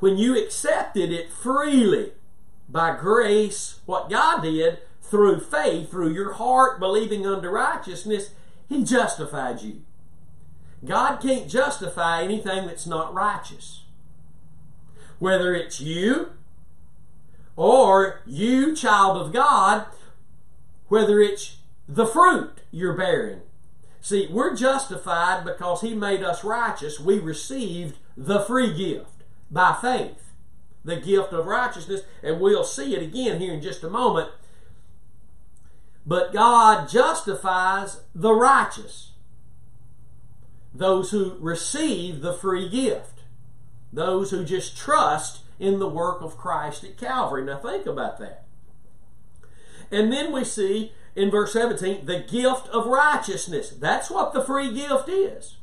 when 0.00 0.16
you 0.16 0.36
accepted 0.36 1.10
it 1.10 1.30
freely 1.30 2.12
by 2.68 2.96
grace, 2.96 3.80
what 3.86 4.10
God 4.10 4.42
did 4.42 4.78
through 5.02 5.40
faith, 5.40 5.90
through 5.90 6.12
your 6.12 6.34
heart 6.34 6.78
believing 6.78 7.26
unto 7.26 7.48
righteousness, 7.48 8.30
He 8.68 8.84
justified 8.84 9.62
you. 9.62 9.82
God 10.84 11.16
can't 11.16 11.48
justify 11.48 12.22
anything 12.22 12.66
that's 12.66 12.86
not 12.86 13.14
righteous. 13.14 13.84
Whether 15.18 15.54
it's 15.54 15.80
you 15.80 16.32
or 17.56 18.20
you, 18.24 18.74
child 18.74 19.16
of 19.16 19.32
God, 19.32 19.86
whether 20.88 21.20
it's 21.20 21.56
the 21.88 22.06
fruit 22.06 22.60
you're 22.70 22.96
bearing. 22.96 23.40
See, 24.00 24.28
we're 24.30 24.54
justified 24.54 25.44
because 25.44 25.80
He 25.80 25.94
made 25.94 26.22
us 26.22 26.44
righteous. 26.44 27.00
We 27.00 27.18
received 27.18 27.96
the 28.16 28.40
free 28.40 28.72
gift 28.72 29.24
by 29.50 29.76
faith, 29.80 30.32
the 30.84 30.96
gift 30.96 31.32
of 31.32 31.46
righteousness, 31.46 32.02
and 32.22 32.40
we'll 32.40 32.64
see 32.64 32.94
it 32.94 33.02
again 33.02 33.40
here 33.40 33.52
in 33.52 33.62
just 33.62 33.82
a 33.82 33.90
moment. 33.90 34.30
But 36.06 36.32
God 36.32 36.88
justifies 36.88 38.00
the 38.14 38.32
righteous, 38.32 39.10
those 40.72 41.10
who 41.10 41.36
receive 41.40 42.20
the 42.20 42.32
free 42.32 42.68
gift, 42.68 43.17
those 43.92 44.30
who 44.30 44.44
just 44.44 44.76
trust 44.76 45.40
in 45.58 45.78
the 45.78 45.88
work 45.88 46.20
of 46.22 46.36
Christ 46.36 46.84
at 46.84 46.96
Calvary. 46.96 47.44
Now 47.44 47.58
think 47.58 47.86
about 47.86 48.18
that. 48.18 48.44
And 49.90 50.12
then 50.12 50.32
we 50.32 50.44
see 50.44 50.92
in 51.16 51.30
verse 51.30 51.52
17 51.52 52.06
the 52.06 52.20
gift 52.20 52.68
of 52.68 52.86
righteousness. 52.86 53.70
That's 53.70 54.10
what 54.10 54.32
the 54.32 54.42
free 54.42 54.72
gift 54.72 55.08
is. 55.08 55.56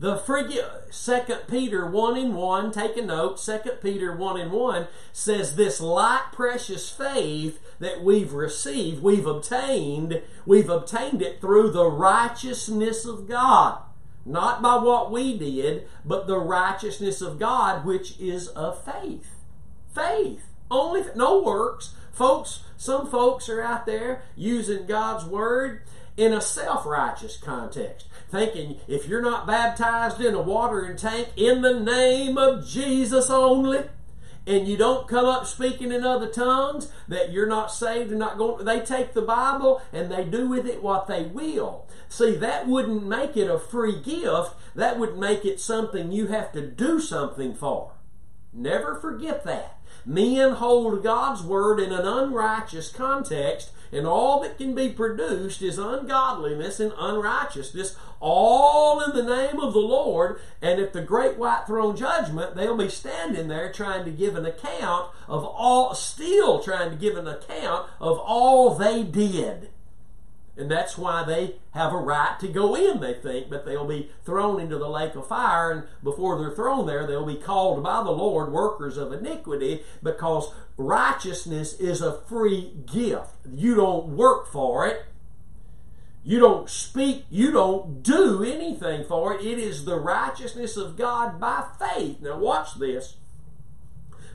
The 0.00 0.16
free 0.16 0.46
gift, 0.46 0.92
2 0.92 1.34
Peter 1.48 1.84
1 1.84 2.16
and 2.16 2.36
1, 2.36 2.70
take 2.70 2.96
a 2.96 3.02
note, 3.02 3.38
2 3.38 3.58
Peter 3.82 4.14
1 4.14 4.40
and 4.40 4.52
1 4.52 4.86
says 5.12 5.56
this 5.56 5.80
light 5.80 6.26
precious 6.32 6.88
faith 6.88 7.58
that 7.80 8.04
we've 8.04 8.32
received, 8.32 9.02
we've 9.02 9.26
obtained, 9.26 10.22
we've 10.46 10.68
obtained 10.68 11.20
it 11.20 11.40
through 11.40 11.72
the 11.72 11.86
righteousness 11.86 13.04
of 13.04 13.26
God. 13.26 13.80
Not 14.28 14.60
by 14.60 14.76
what 14.76 15.10
we 15.10 15.38
did, 15.38 15.88
but 16.04 16.26
the 16.26 16.38
righteousness 16.38 17.22
of 17.22 17.38
God, 17.38 17.86
which 17.86 18.20
is 18.20 18.48
of 18.48 18.84
faith. 18.84 19.30
Faith. 19.94 20.44
Only, 20.70 21.02
no 21.16 21.42
works. 21.42 21.94
Folks, 22.12 22.60
some 22.76 23.08
folks 23.10 23.48
are 23.48 23.62
out 23.62 23.86
there 23.86 24.22
using 24.36 24.84
God's 24.84 25.24
word 25.24 25.82
in 26.18 26.34
a 26.34 26.42
self 26.42 26.84
righteous 26.84 27.38
context, 27.38 28.06
thinking 28.30 28.76
if 28.86 29.08
you're 29.08 29.22
not 29.22 29.46
baptized 29.46 30.20
in 30.20 30.34
a 30.34 30.42
watering 30.42 30.96
tank 30.96 31.28
in 31.36 31.62
the 31.62 31.80
name 31.80 32.36
of 32.36 32.66
Jesus 32.66 33.30
only, 33.30 33.84
and 34.48 34.66
you 34.66 34.78
don't 34.78 35.06
come 35.06 35.26
up 35.26 35.46
speaking 35.46 35.92
in 35.92 36.04
other 36.04 36.26
tongues, 36.26 36.90
that 37.06 37.30
you're 37.30 37.46
not 37.46 37.70
saved 37.70 38.10
and 38.10 38.18
not 38.18 38.38
going. 38.38 38.64
They 38.64 38.80
take 38.80 39.12
the 39.12 39.22
Bible 39.22 39.82
and 39.92 40.10
they 40.10 40.24
do 40.24 40.48
with 40.48 40.66
it 40.66 40.82
what 40.82 41.06
they 41.06 41.24
will. 41.24 41.86
See, 42.08 42.34
that 42.36 42.66
wouldn't 42.66 43.06
make 43.06 43.36
it 43.36 43.50
a 43.50 43.58
free 43.58 44.00
gift. 44.00 44.54
That 44.74 44.98
would 44.98 45.18
make 45.18 45.44
it 45.44 45.60
something 45.60 46.10
you 46.10 46.28
have 46.28 46.52
to 46.52 46.66
do 46.66 46.98
something 46.98 47.54
for. 47.54 47.92
Never 48.52 48.94
forget 48.94 49.44
that. 49.44 49.78
Men 50.06 50.54
hold 50.54 51.02
God's 51.02 51.42
word 51.42 51.78
in 51.78 51.92
an 51.92 52.06
unrighteous 52.06 52.88
context, 52.88 53.72
and 53.92 54.06
all 54.06 54.40
that 54.40 54.58
can 54.58 54.74
be 54.74 54.88
produced 54.90 55.62
is 55.62 55.78
ungodliness 55.78 56.80
and 56.80 56.92
unrighteousness, 56.98 57.96
all 58.20 59.00
in 59.02 59.14
the 59.14 59.22
name 59.22 59.60
of 59.60 59.72
the 59.72 59.78
Lord. 59.78 60.40
And 60.60 60.80
at 60.80 60.92
the 60.92 61.02
great 61.02 61.36
white 61.38 61.64
throne 61.66 61.96
judgment, 61.96 62.54
they'll 62.54 62.76
be 62.76 62.88
standing 62.88 63.48
there 63.48 63.72
trying 63.72 64.04
to 64.04 64.10
give 64.10 64.36
an 64.36 64.46
account 64.46 65.10
of 65.26 65.44
all, 65.44 65.94
still 65.94 66.60
trying 66.60 66.90
to 66.90 66.96
give 66.96 67.16
an 67.16 67.28
account 67.28 67.88
of 68.00 68.18
all 68.18 68.74
they 68.74 69.02
did. 69.02 69.70
And 70.58 70.68
that's 70.68 70.98
why 70.98 71.22
they 71.22 71.54
have 71.70 71.92
a 71.92 71.96
right 71.96 72.38
to 72.40 72.48
go 72.48 72.74
in, 72.74 73.00
they 73.00 73.14
think, 73.14 73.48
but 73.48 73.64
they'll 73.64 73.86
be 73.86 74.10
thrown 74.24 74.60
into 74.60 74.76
the 74.76 74.88
lake 74.88 75.14
of 75.14 75.28
fire. 75.28 75.70
And 75.70 75.84
before 76.02 76.36
they're 76.36 76.50
thrown 76.50 76.86
there, 76.86 77.06
they'll 77.06 77.24
be 77.24 77.36
called 77.36 77.82
by 77.84 78.02
the 78.02 78.10
Lord 78.10 78.52
workers 78.52 78.96
of 78.96 79.12
iniquity 79.12 79.84
because 80.02 80.52
righteousness 80.76 81.74
is 81.74 82.02
a 82.02 82.20
free 82.22 82.72
gift. 82.86 83.30
You 83.48 83.76
don't 83.76 84.08
work 84.16 84.50
for 84.50 84.86
it. 84.88 85.04
You 86.24 86.40
don't 86.40 86.68
speak, 86.68 87.24
you 87.30 87.52
don't 87.52 88.02
do 88.02 88.42
anything 88.42 89.04
for 89.04 89.34
it. 89.34 89.46
It 89.46 89.58
is 89.58 89.84
the 89.84 89.96
righteousness 89.96 90.76
of 90.76 90.96
God 90.96 91.40
by 91.40 91.64
faith. 91.78 92.20
Now, 92.20 92.36
watch 92.36 92.74
this. 92.74 93.16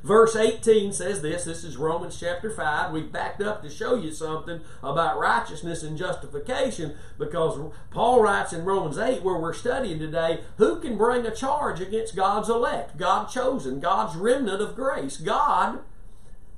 Verse 0.04 0.36
18 0.36 0.92
says 0.92 1.22
this. 1.22 1.46
This 1.46 1.64
is 1.64 1.78
Romans 1.78 2.20
chapter 2.20 2.50
5. 2.50 2.92
We've 2.92 3.12
backed 3.12 3.42
up 3.42 3.62
to 3.64 3.70
show 3.70 3.96
you 3.96 4.12
something 4.12 4.60
about 4.84 5.18
righteousness 5.18 5.82
and 5.82 5.98
justification 5.98 6.96
because 7.18 7.72
Paul 7.90 8.22
writes 8.22 8.52
in 8.52 8.66
Romans 8.66 8.98
8, 8.98 9.24
where 9.24 9.38
we're 9.38 9.54
studying 9.54 10.00
today, 10.00 10.42
who 10.58 10.82
can 10.82 10.98
bring 10.98 11.26
a 11.26 11.34
charge 11.34 11.80
against 11.80 12.18
God's 12.18 12.50
elect, 12.50 12.98
God 12.98 13.30
chosen, 13.30 13.80
God's 13.80 14.18
remnant 14.18 14.62
of 14.62 14.76
grace, 14.76 15.16
God 15.16 15.80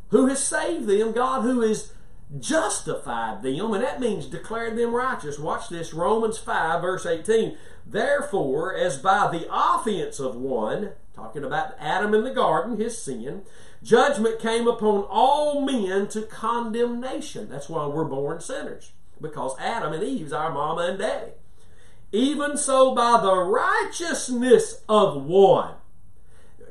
who 0.10 0.26
has 0.28 0.44
saved 0.44 0.88
them, 0.88 1.12
God 1.12 1.44
who 1.44 1.62
has 1.62 1.94
justified 2.40 3.44
them, 3.44 3.74
and 3.74 3.84
that 3.84 4.00
means 4.00 4.26
declared 4.26 4.76
them 4.76 4.96
righteous. 4.96 5.38
Watch 5.38 5.70
this 5.70 5.94
Romans 5.94 6.40
5, 6.40 6.82
verse 6.82 7.06
18. 7.06 7.56
Therefore, 7.86 8.76
as 8.76 8.98
by 8.98 9.30
the 9.32 9.48
offense 9.52 10.20
of 10.20 10.36
one, 10.36 10.94
talking 11.16 11.44
about 11.44 11.76
Adam 11.80 12.14
in 12.14 12.24
the 12.24 12.34
garden, 12.34 12.78
his 12.78 13.02
sin, 13.02 13.44
judgment 13.82 14.40
came 14.40 14.68
upon 14.68 15.06
all 15.10 15.62
men 15.62 16.08
to 16.10 16.24
condemnation. 16.24 17.50
That's 17.50 17.70
why 17.70 17.86
we're 17.88 18.06
born 18.06 18.42
sinners, 18.42 18.92
because 19.22 19.58
Adam 19.60 19.94
and 19.94 20.04
Eve's 20.04 20.34
our 20.34 20.52
mama 20.52 20.82
and 20.82 21.00
daddy. 21.00 21.32
Even 22.12 22.58
so, 22.58 22.94
by 22.94 23.20
the 23.22 23.36
righteousness 23.36 24.82
of 24.88 25.24
one. 25.26 25.76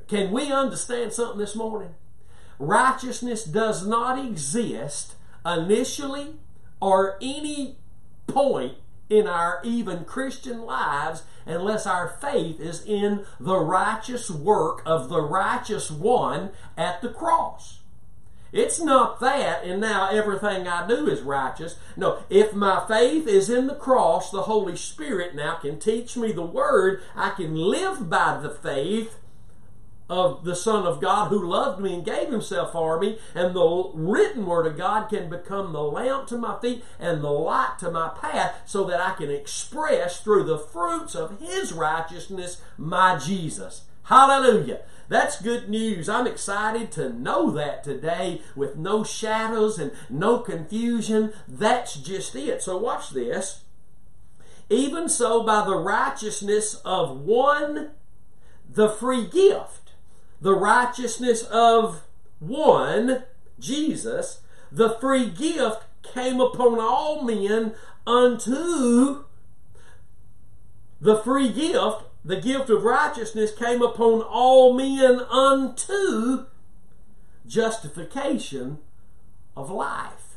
Can 0.07 0.31
we 0.31 0.53
understand 0.53 1.13
something 1.13 1.39
this 1.39 1.57
morning? 1.57 1.95
Righteousness 2.59 3.45
does 3.45 3.87
not 3.87 4.23
exist 4.25 5.15
initially 5.45 6.37
or 6.81 7.19
any 7.21 7.77
point 8.27 8.75
in 9.11 9.27
our 9.27 9.61
even 9.65 10.05
Christian 10.05 10.63
lives 10.63 11.23
unless 11.47 11.87
our 11.87 12.09
faith 12.21 12.61
is 12.61 12.85
in 12.85 13.25
the 13.39 13.59
righteous 13.59 14.31
work 14.31 14.83
of 14.87 15.09
the 15.09 15.21
righteous 15.21 15.91
one 15.91 16.51
at 16.77 17.03
the 17.03 17.09
cross. 17.09 17.81
It's 18.53 18.81
not 18.81 19.19
that, 19.19 19.65
and 19.65 19.81
now 19.81 20.11
everything 20.11 20.69
I 20.69 20.87
do 20.87 21.09
is 21.09 21.23
righteous. 21.23 21.77
No, 21.97 22.21
if 22.31 22.55
my 22.55 22.85
faith 22.87 23.27
is 23.27 23.51
in 23.51 23.67
the 23.67 23.75
cross, 23.75 24.31
the 24.31 24.43
Holy 24.43 24.77
Spirit 24.77 25.35
now 25.35 25.57
can 25.57 25.81
teach 25.81 26.17
me 26.17 26.31
the 26.31 26.47
Word. 26.47 27.03
I 27.17 27.31
can 27.31 27.57
live 27.57 28.09
by 28.09 28.39
the 28.41 28.51
faith 28.51 29.19
of 30.09 30.45
the 30.45 30.55
Son 30.55 30.87
of 30.87 31.01
God 31.01 31.29
who 31.29 31.49
loved 31.49 31.81
me 31.81 31.95
and 31.95 32.05
gave 32.05 32.29
himself 32.29 32.73
for 32.73 32.99
me, 32.99 33.19
and 33.35 33.55
the 33.55 33.91
written 33.95 34.47
word 34.47 34.67
of 34.67 34.77
God 34.77 35.09
can 35.09 35.31
become 35.31 35.73
the 35.73 35.83
lamp 35.83 36.27
to 36.29 36.37
my 36.37 36.59
feet 36.61 36.85
and 36.99 37.23
the 37.23 37.31
light 37.31 37.79
to 37.81 37.91
my 37.91 38.09
path 38.09 38.61
so 38.67 38.85
that 38.85 39.01
I 39.01 39.15
can 39.15 39.31
express 39.31 40.21
through 40.21 40.45
the 40.45 40.59
fruits 40.59 41.15
of 41.15 41.41
his 41.41 41.73
righteousness 41.73 42.61
my 42.77 43.19
Jesus. 43.19 43.83
Hallelujah. 44.05 44.81
That's 45.09 45.41
good 45.41 45.69
news. 45.69 46.09
I'm 46.09 46.27
excited 46.27 46.91
to 46.93 47.13
know 47.13 47.51
that 47.51 47.85
today 47.85 48.43
with 48.55 48.77
no 48.77 49.05
shadows 49.05 49.79
and 49.79 49.93
no 50.09 50.39
confusion. 50.39 51.33
That's 51.47 51.95
just 51.95 52.35
it. 52.35 52.63
So 52.63 52.77
watch 52.77 53.11
this. 53.11 53.65
Even 54.71 55.11
so, 55.11 55.43
by 55.43 55.65
the 55.65 55.77
righteousness 55.77 56.81
of 56.87 57.21
one, 57.21 57.91
the 58.69 58.89
free 58.89 59.27
gift 59.27 59.84
the 60.45 60.55
righteousness 60.55 61.43
of 61.45 62.03
one, 62.39 63.25
Jesus, 63.59 64.41
the 64.71 64.91
free 64.91 65.31
gift 65.31 65.85
came 66.03 66.39
upon 66.39 66.79
all 66.79 67.23
men 67.23 67.73
unto 68.07 69.25
the 71.01 71.17
free 71.17 71.49
gift, 71.51 72.03
the 72.23 72.39
gift 72.39 72.69
of 72.69 72.85
righteousness 72.85 73.53
came 73.55 73.81
upon 73.81 74.21
all 74.21 74.75
men 74.75 75.21
unto 75.31 76.45
justification 77.47 78.77
of 79.57 79.71
life. 79.71 80.37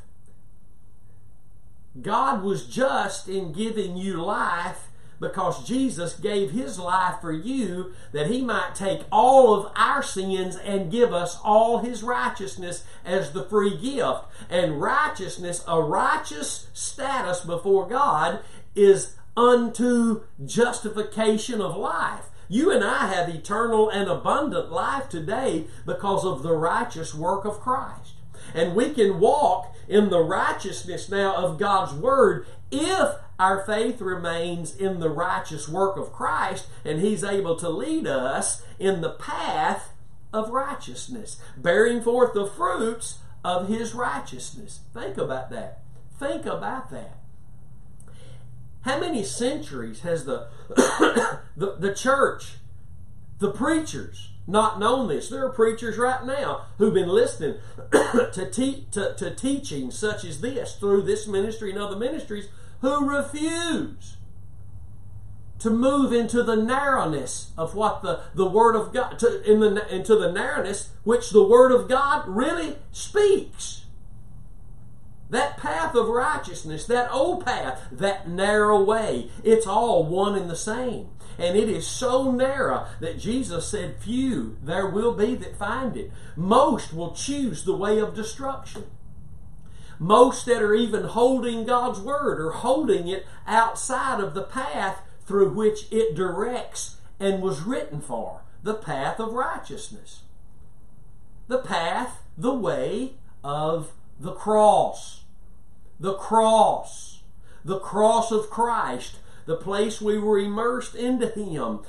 God 2.02 2.44
was 2.44 2.66
just 2.66 3.28
in 3.28 3.52
giving 3.52 3.98
you 3.98 4.24
life 4.24 4.88
because 5.20 5.68
Jesus 5.68 6.14
gave 6.14 6.52
his 6.52 6.78
life 6.78 7.16
for 7.22 7.32
you 7.32 7.94
that 8.12 8.28
he 8.28 8.42
might 8.42 8.76
take 8.76 9.02
all 9.12 9.54
of 9.54 9.72
our 9.76 10.04
sins 10.04 10.56
and 10.56 10.92
give 10.92 11.14
us 11.14 11.40
all 11.44 11.80
his 11.80 12.04
righteousness 12.04 12.84
as 13.04 13.32
the 13.32 13.44
free 13.44 13.76
gift. 13.78 14.26
And 14.50 14.82
righteousness, 14.82 15.64
a 15.68 15.82
righteous 15.82 16.68
status 16.74 17.42
before 17.42 17.88
God, 17.88 18.40
is 18.76 19.16
unto 19.36 20.24
justification 20.46 21.62
of 21.62 21.76
life. 21.76 22.26
You 22.50 22.72
and 22.72 22.84
I 22.84 23.08
have 23.08 23.30
eternal 23.30 23.90
and 23.90 24.10
abundant 24.10 24.72
life 24.72 25.10
today 25.10 25.66
because 25.86 26.24
of 26.24 26.44
the 26.44 26.56
righteous 26.56 27.14
work 27.14 27.46
of 27.46 27.60
Christ. 27.60 28.14
And 28.54 28.76
we 28.76 28.94
can 28.94 29.20
walk 29.20 29.76
in 29.88 30.10
the 30.10 30.22
righteousness 30.22 31.10
now 31.10 31.36
of 31.36 31.60
God's 31.60 31.94
Word 31.94 32.46
if 32.72 33.16
our 33.40 33.64
faith 33.66 34.02
remains 34.02 34.76
in 34.76 35.00
the 35.00 35.10
righteous 35.10 35.68
work 35.70 35.98
of 35.98 36.12
Christ 36.12 36.68
and 36.84 37.00
He's 37.00 37.24
able 37.24 37.56
to 37.58 37.70
lead 37.70 38.08
us 38.08 38.64
in 38.80 39.02
the 39.02 39.12
path 39.12 39.94
of 40.34 40.50
righteousness, 40.50 41.38
bearing 41.56 42.02
forth 42.02 42.34
the 42.34 42.48
fruits 42.48 43.20
of 43.44 43.68
His 43.68 43.94
righteousness. 43.94 44.82
Think 44.94 45.18
about 45.18 45.50
that. 45.52 45.82
Think 46.20 46.46
about 46.46 46.90
that. 46.92 47.18
How 48.82 49.00
many 49.00 49.24
centuries 49.24 50.02
has 50.02 50.26
the, 50.26 50.48
the, 51.56 51.76
the 51.78 51.94
church, 51.94 52.56
the 53.40 53.52
preachers, 53.52 54.30
not 54.48 54.80
known 54.80 55.10
this. 55.10 55.30
There 55.30 55.46
are 55.46 55.50
preachers 55.50 55.98
right 55.98 56.26
now 56.26 56.68
who've 56.78 56.94
been 56.94 57.10
listening 57.10 57.56
to, 57.92 58.50
te- 58.50 58.88
to, 58.92 59.14
to 59.16 59.36
teaching 59.36 59.92
such 59.92 60.24
as 60.24 60.40
this 60.40 60.76
through 60.76 61.02
this 61.02 61.28
ministry 61.28 61.72
and 61.72 61.80
other 61.80 61.98
ministries 61.98 62.48
who 62.82 63.10
refuse 63.10 64.18
to 65.60 65.70
move 65.70 66.14
into 66.14 66.44
the 66.44 66.56
narrowness 66.56 67.52
of 67.58 67.74
what 67.74 68.02
the, 68.02 68.22
the 68.36 68.46
Word 68.46 68.76
of 68.76 68.94
God, 68.94 69.18
to, 69.20 69.42
in 69.50 69.60
the, 69.60 69.94
into 69.94 70.16
the 70.16 70.32
narrowness 70.32 70.90
which 71.04 71.32
the 71.32 71.44
Word 71.44 71.72
of 71.72 71.90
God 71.90 72.28
really 72.28 72.78
speaks. 72.92 73.86
That 75.30 75.58
path 75.58 75.96
of 75.96 76.08
righteousness, 76.08 76.86
that 76.86 77.12
old 77.12 77.46
path, 77.46 77.88
that 77.92 78.30
narrow 78.30 78.82
way, 78.82 79.30
it's 79.44 79.68
all 79.68 80.06
one 80.06 80.36
and 80.36 80.50
the 80.50 80.56
same. 80.56 81.10
And 81.40 81.56
it 81.56 81.70
is 81.70 81.86
so 81.86 82.32
narrow 82.32 82.88
that 83.00 83.20
Jesus 83.20 83.68
said, 83.68 83.98
Few 84.00 84.58
there 84.64 84.88
will 84.88 85.14
be 85.14 85.36
that 85.36 85.58
find 85.58 85.96
it. 85.98 86.12
Most 86.36 86.94
will 86.94 87.14
choose 87.14 87.64
the 87.64 87.76
way 87.76 88.00
of 88.00 88.16
destruction. 88.16 88.86
Most 90.00 90.46
that 90.46 90.62
are 90.62 90.76
even 90.76 91.04
holding 91.06 91.66
God's 91.66 92.00
Word 92.00 92.40
are 92.40 92.52
holding 92.52 93.08
it 93.08 93.26
outside 93.46 94.20
of 94.20 94.34
the 94.34 94.44
path 94.44 95.02
through 95.26 95.54
which 95.54 95.92
it 95.92 96.16
directs 96.16 96.98
and 97.20 97.42
was 97.42 97.64
written 97.64 98.02
for 98.02 98.42
the 98.64 98.76
path 98.76 99.20
of 99.20 99.34
righteousness. 99.34 100.22
The 101.48 101.60
path, 101.60 102.22
the 102.38 102.54
way 102.54 103.14
of 103.44 103.92
the 104.20 104.34
cross. 104.34 105.24
The 106.00 106.14
cross. 106.14 107.24
The 107.66 107.80
cross 107.80 108.32
of 108.32 108.50
Christ 108.50 109.18
the 109.48 109.56
place 109.56 110.00
we 110.00 110.20
were 110.20 110.38
immersed 110.38 110.94
into 110.94 111.28
Him, 111.28 111.80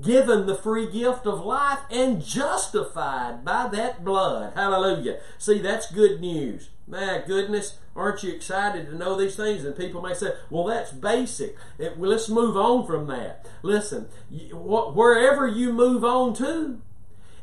given 0.00 0.46
the 0.46 0.54
free 0.54 0.90
gift 0.90 1.26
of 1.26 1.44
life, 1.44 1.80
and 1.90 2.24
justified 2.24 3.44
by 3.44 3.68
that 3.68 4.02
blood. 4.04 4.54
Hallelujah. 4.54 5.18
See, 5.36 5.58
that's 5.58 5.92
good 5.92 6.20
news. 6.20 6.70
My 6.90 7.22
goodness, 7.24 7.78
aren't 7.94 8.24
you 8.24 8.32
excited 8.32 8.86
to 8.86 8.96
know 8.96 9.16
these 9.16 9.36
things? 9.36 9.64
And 9.64 9.76
people 9.76 10.02
may 10.02 10.12
say, 10.12 10.32
well, 10.50 10.64
that's 10.64 10.90
basic. 10.90 11.56
It, 11.78 11.96
well, 11.96 12.10
let's 12.10 12.28
move 12.28 12.56
on 12.56 12.84
from 12.84 13.06
that. 13.06 13.46
Listen, 13.62 14.08
wherever 14.52 15.46
you 15.46 15.72
move 15.72 16.04
on 16.04 16.34
to, 16.34 16.80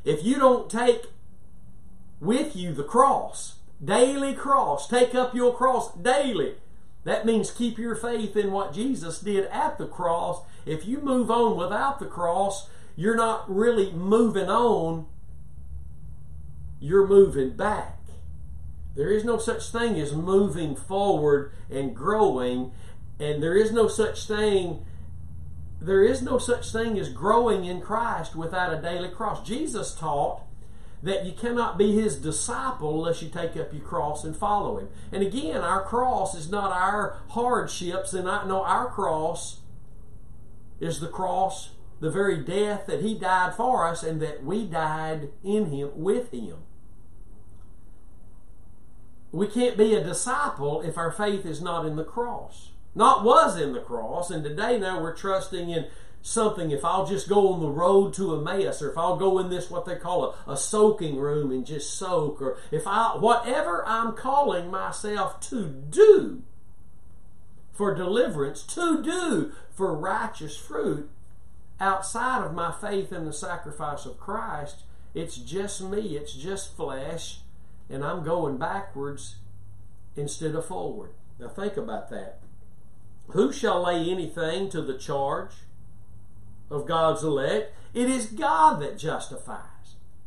if 0.03 0.23
you 0.25 0.37
don't 0.37 0.69
take 0.69 1.05
with 2.19 2.55
you 2.55 2.73
the 2.73 2.83
cross. 2.83 3.55
Daily 3.83 4.33
cross. 4.33 4.87
Take 4.87 5.13
up 5.13 5.35
your 5.35 5.55
cross 5.55 5.93
daily. 5.95 6.55
That 7.03 7.25
means 7.25 7.51
keep 7.51 7.77
your 7.77 7.95
faith 7.95 8.35
in 8.35 8.51
what 8.51 8.73
Jesus 8.73 9.19
did 9.19 9.45
at 9.45 9.77
the 9.77 9.87
cross. 9.87 10.41
If 10.65 10.85
you 10.85 10.99
move 10.99 11.31
on 11.31 11.55
without 11.55 11.99
the 11.99 12.05
cross, 12.05 12.69
you're 12.95 13.15
not 13.15 13.49
really 13.53 13.91
moving 13.91 14.49
on, 14.49 15.05
you're 16.79 17.07
moving 17.07 17.51
back. 17.51 17.96
There 18.97 19.11
is 19.11 19.23
no 19.23 19.37
such 19.37 19.71
thing 19.71 19.97
as 19.99 20.11
moving 20.11 20.75
forward 20.75 21.53
and 21.69 21.95
growing, 21.95 22.71
and 23.19 23.41
there 23.41 23.55
is 23.55 23.71
no 23.71 23.87
such 23.87 24.27
thing 24.27 24.83
there 25.79 26.03
is 26.03 26.23
no 26.23 26.39
such 26.39 26.71
thing 26.71 26.97
as 26.97 27.09
growing 27.09 27.65
in 27.65 27.81
Christ 27.81 28.35
without 28.35 28.73
a 28.73 28.81
daily 28.81 29.09
cross. 29.09 29.47
Jesus 29.47 29.93
taught 29.93 30.41
that 31.03 31.25
you 31.25 31.33
cannot 31.33 31.77
be 31.77 31.93
his 31.93 32.15
disciple 32.15 32.95
unless 32.95 33.21
you 33.21 33.29
take 33.29 33.55
up 33.55 33.71
your 33.71 33.83
cross 33.83 34.23
and 34.23 34.35
follow 34.35 34.79
him. 34.79 34.89
And 35.11 35.21
again, 35.21 35.61
our 35.61 35.83
cross 35.83 36.33
is 36.33 36.49
not 36.49 36.71
our 36.71 37.19
hardships, 37.29 38.13
and 38.13 38.27
I 38.27 38.45
know 38.47 38.63
our 38.63 38.87
cross 38.87 39.59
is 40.79 40.99
the 40.99 41.07
cross, 41.07 41.69
the 41.99 42.09
very 42.09 42.43
death 42.43 42.87
that 42.87 43.01
he 43.01 43.13
died 43.13 43.53
for 43.53 43.87
us, 43.87 44.01
and 44.01 44.19
that 44.21 44.43
we 44.43 44.65
died 44.65 45.29
in 45.43 45.67
him 45.67 45.91
with 45.93 46.31
him. 46.31 46.57
We 49.31 49.47
can't 49.47 49.77
be 49.77 49.93
a 49.93 50.03
disciple 50.03 50.81
if 50.81 50.97
our 50.97 51.11
faith 51.11 51.45
is 51.45 51.61
not 51.61 51.85
in 51.85 51.95
the 51.95 52.03
cross. 52.03 52.71
Not 52.95 53.23
was 53.23 53.59
in 53.59 53.73
the 53.73 53.81
cross, 53.81 54.31
and 54.31 54.43
today 54.43 54.79
now 54.79 55.01
we're 55.01 55.15
trusting 55.15 55.69
in 55.69 55.85
something, 56.21 56.71
if 56.71 56.83
I'll 56.83 57.05
just 57.05 57.29
go 57.29 57.53
on 57.53 57.59
the 57.59 57.69
road 57.69 58.13
to 58.15 58.35
Emmaus, 58.35 58.81
or 58.81 58.91
if 58.91 58.97
I'll 58.97 59.17
go 59.17 59.39
in 59.39 59.49
this 59.49 59.69
what 59.69 59.85
they 59.85 59.95
call 59.95 60.35
a, 60.47 60.51
a 60.51 60.57
soaking 60.57 61.17
room 61.17 61.51
and 61.51 61.65
just 61.65 61.93
soak, 61.93 62.41
or 62.41 62.57
if 62.71 62.87
I 62.87 63.17
whatever 63.17 63.87
I'm 63.87 64.13
calling 64.13 64.69
myself 64.69 65.39
to 65.49 65.65
do 65.67 66.43
for 67.71 67.93
deliverance, 67.93 68.63
to 68.63 69.03
do 69.03 69.51
for 69.71 69.95
righteous 69.95 70.57
fruit, 70.57 71.09
outside 71.79 72.43
of 72.43 72.53
my 72.53 72.71
faith 72.71 73.13
in 73.13 73.25
the 73.25 73.33
sacrifice 73.33 74.05
of 74.05 74.19
Christ, 74.19 74.83
it's 75.13 75.37
just 75.37 75.81
me, 75.81 76.17
it's 76.17 76.33
just 76.33 76.75
flesh, 76.75 77.39
and 77.89 78.03
I'm 78.03 78.23
going 78.23 78.57
backwards 78.57 79.35
instead 80.15 80.55
of 80.55 80.65
forward. 80.65 81.11
Now 81.39 81.49
think 81.49 81.77
about 81.77 82.09
that. 82.09 82.39
Who 83.29 83.51
shall 83.51 83.83
lay 83.83 84.09
anything 84.09 84.69
to 84.69 84.81
the 84.81 84.97
charge 84.97 85.51
of 86.69 86.87
God's 86.87 87.23
elect. 87.23 87.73
It 87.93 88.09
is 88.09 88.27
God 88.27 88.81
that 88.81 88.97
justifies. 88.97 89.61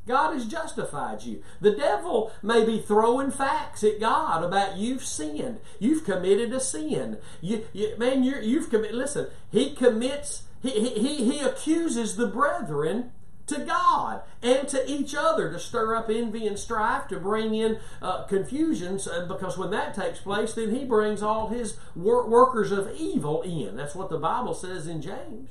God 0.06 0.32
has 0.32 0.46
justified 0.46 1.22
you. 1.22 1.42
The 1.60 1.72
devil 1.72 2.32
may 2.42 2.64
be 2.64 2.80
throwing 2.80 3.30
facts 3.30 3.84
at 3.84 4.00
God 4.00 4.42
about 4.42 4.76
you've 4.76 5.04
sinned. 5.04 5.60
You've 5.78 6.04
committed 6.04 6.52
a 6.52 6.60
sin. 6.60 7.18
You, 7.40 7.66
you 7.72 7.94
man, 7.98 8.24
you're, 8.24 8.40
you've 8.40 8.70
committed. 8.70 8.96
Listen, 8.96 9.28
he 9.50 9.74
commits. 9.74 10.44
He, 10.62 10.70
he, 10.70 11.30
he 11.30 11.38
accuses 11.40 12.16
the 12.16 12.26
brethren 12.26 13.12
to 13.50 13.60
God 13.60 14.22
and 14.42 14.66
to 14.68 14.90
each 14.90 15.14
other 15.14 15.52
to 15.52 15.58
stir 15.58 15.94
up 15.94 16.08
envy 16.08 16.46
and 16.46 16.58
strife, 16.58 17.06
to 17.08 17.20
bring 17.20 17.54
in 17.54 17.78
uh, 18.02 18.24
confusions, 18.24 19.06
uh, 19.06 19.26
because 19.26 19.58
when 19.58 19.70
that 19.70 19.94
takes 19.94 20.20
place, 20.20 20.54
then 20.54 20.74
he 20.74 20.84
brings 20.84 21.22
all 21.22 21.48
his 21.48 21.76
wor- 21.94 22.26
workers 22.26 22.72
of 22.72 22.92
evil 22.96 23.42
in. 23.42 23.76
That's 23.76 23.94
what 23.94 24.10
the 24.10 24.18
Bible 24.18 24.54
says 24.54 24.86
in 24.86 25.02
James. 25.02 25.50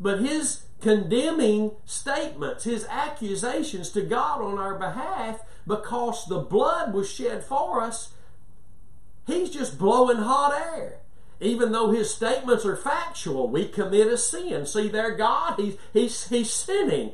But 0.00 0.20
his 0.20 0.64
condemning 0.80 1.72
statements, 1.84 2.64
his 2.64 2.86
accusations 2.88 3.90
to 3.90 4.02
God 4.02 4.40
on 4.40 4.58
our 4.58 4.78
behalf, 4.78 5.40
because 5.66 6.26
the 6.26 6.38
blood 6.38 6.94
was 6.94 7.10
shed 7.10 7.44
for 7.44 7.82
us, 7.82 8.12
he's 9.26 9.50
just 9.50 9.78
blowing 9.78 10.18
hot 10.18 10.54
air. 10.54 11.00
Even 11.40 11.72
though 11.72 11.90
his 11.90 12.12
statements 12.12 12.64
are 12.64 12.76
factual, 12.76 13.48
we 13.48 13.68
commit 13.68 14.08
a 14.08 14.18
sin. 14.18 14.66
See 14.66 14.88
there, 14.88 15.14
God, 15.14 15.54
he's, 15.58 15.76
he's, 15.92 16.28
he's 16.28 16.50
sinning. 16.50 17.12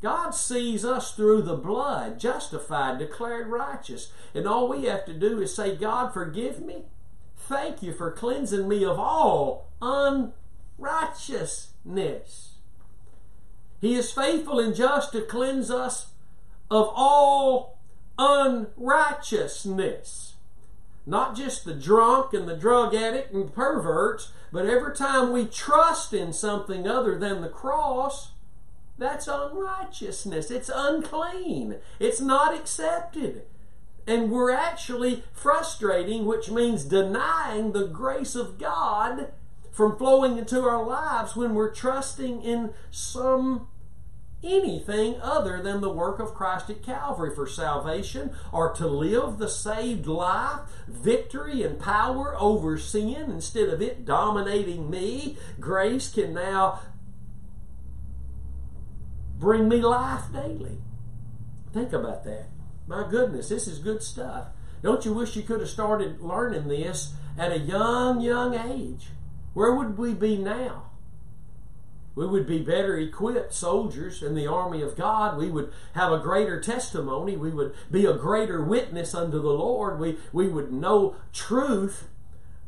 God 0.00 0.30
sees 0.30 0.82
us 0.84 1.14
through 1.14 1.42
the 1.42 1.56
blood, 1.56 2.18
justified, 2.18 2.98
declared 2.98 3.48
righteous. 3.48 4.10
And 4.34 4.46
all 4.46 4.68
we 4.68 4.84
have 4.84 5.04
to 5.04 5.12
do 5.12 5.42
is 5.42 5.54
say, 5.54 5.76
God, 5.76 6.14
forgive 6.14 6.60
me. 6.60 6.84
Thank 7.36 7.82
you 7.82 7.92
for 7.92 8.10
cleansing 8.10 8.66
me 8.66 8.82
of 8.84 8.98
all 8.98 9.68
unrighteousness. 9.82 12.50
He 13.80 13.94
is 13.94 14.12
faithful 14.12 14.58
and 14.58 14.74
just 14.74 15.12
to 15.12 15.22
cleanse 15.22 15.70
us 15.70 16.08
of 16.70 16.90
all 16.94 17.78
unrighteousness. 18.18 20.29
Not 21.10 21.34
just 21.34 21.64
the 21.64 21.74
drunk 21.74 22.32
and 22.32 22.48
the 22.48 22.56
drug 22.56 22.94
addict 22.94 23.34
and 23.34 23.52
perverts, 23.52 24.30
but 24.52 24.66
every 24.66 24.94
time 24.94 25.32
we 25.32 25.44
trust 25.44 26.12
in 26.12 26.32
something 26.32 26.86
other 26.86 27.18
than 27.18 27.40
the 27.40 27.48
cross, 27.48 28.30
that's 28.96 29.26
unrighteousness. 29.26 30.52
It's 30.52 30.70
unclean. 30.72 31.78
It's 31.98 32.20
not 32.20 32.54
accepted. 32.54 33.42
And 34.06 34.30
we're 34.30 34.52
actually 34.52 35.24
frustrating, 35.32 36.26
which 36.26 36.48
means 36.48 36.84
denying 36.84 37.72
the 37.72 37.88
grace 37.88 38.36
of 38.36 38.56
God 38.56 39.32
from 39.72 39.96
flowing 39.96 40.38
into 40.38 40.62
our 40.62 40.86
lives 40.86 41.34
when 41.34 41.56
we're 41.56 41.74
trusting 41.74 42.40
in 42.40 42.72
some 42.92 43.66
anything 44.42 45.20
other 45.20 45.62
than 45.62 45.80
the 45.80 45.92
work 45.92 46.18
of 46.18 46.34
Christ 46.34 46.70
at 46.70 46.82
Calvary 46.82 47.34
for 47.34 47.46
salvation 47.46 48.32
or 48.52 48.72
to 48.74 48.86
live 48.86 49.38
the 49.38 49.48
saved 49.48 50.06
life, 50.06 50.60
victory 50.88 51.62
and 51.62 51.78
power 51.78 52.34
over 52.38 52.78
sin 52.78 53.30
instead 53.30 53.68
of 53.68 53.82
it 53.82 54.04
dominating 54.04 54.90
me. 54.90 55.36
Grace 55.58 56.12
can 56.12 56.32
now 56.34 56.80
bring 59.38 59.68
me 59.68 59.78
life 59.78 60.32
daily. 60.32 60.78
Think 61.72 61.92
about 61.92 62.24
that. 62.24 62.46
My 62.86 63.06
goodness, 63.08 63.48
this 63.48 63.68
is 63.68 63.78
good 63.78 64.02
stuff. 64.02 64.48
Don't 64.82 65.04
you 65.04 65.12
wish 65.12 65.36
you 65.36 65.42
could 65.42 65.60
have 65.60 65.68
started 65.68 66.20
learning 66.20 66.68
this 66.68 67.12
at 67.38 67.52
a 67.52 67.58
young, 67.58 68.20
young 68.20 68.54
age? 68.54 69.08
where 69.52 69.74
would 69.74 69.98
we 69.98 70.14
be 70.14 70.36
now? 70.36 70.89
We 72.20 72.26
would 72.26 72.46
be 72.46 72.58
better 72.58 72.98
equipped 72.98 73.54
soldiers 73.54 74.22
in 74.22 74.34
the 74.34 74.46
army 74.46 74.82
of 74.82 74.94
God. 74.94 75.38
We 75.38 75.48
would 75.50 75.72
have 75.94 76.12
a 76.12 76.18
greater 76.18 76.60
testimony. 76.60 77.34
We 77.34 77.48
would 77.48 77.72
be 77.90 78.04
a 78.04 78.12
greater 78.12 78.62
witness 78.62 79.14
unto 79.14 79.40
the 79.40 79.48
Lord. 79.48 79.98
We, 79.98 80.18
we 80.30 80.46
would 80.46 80.70
know 80.70 81.16
truth 81.32 82.08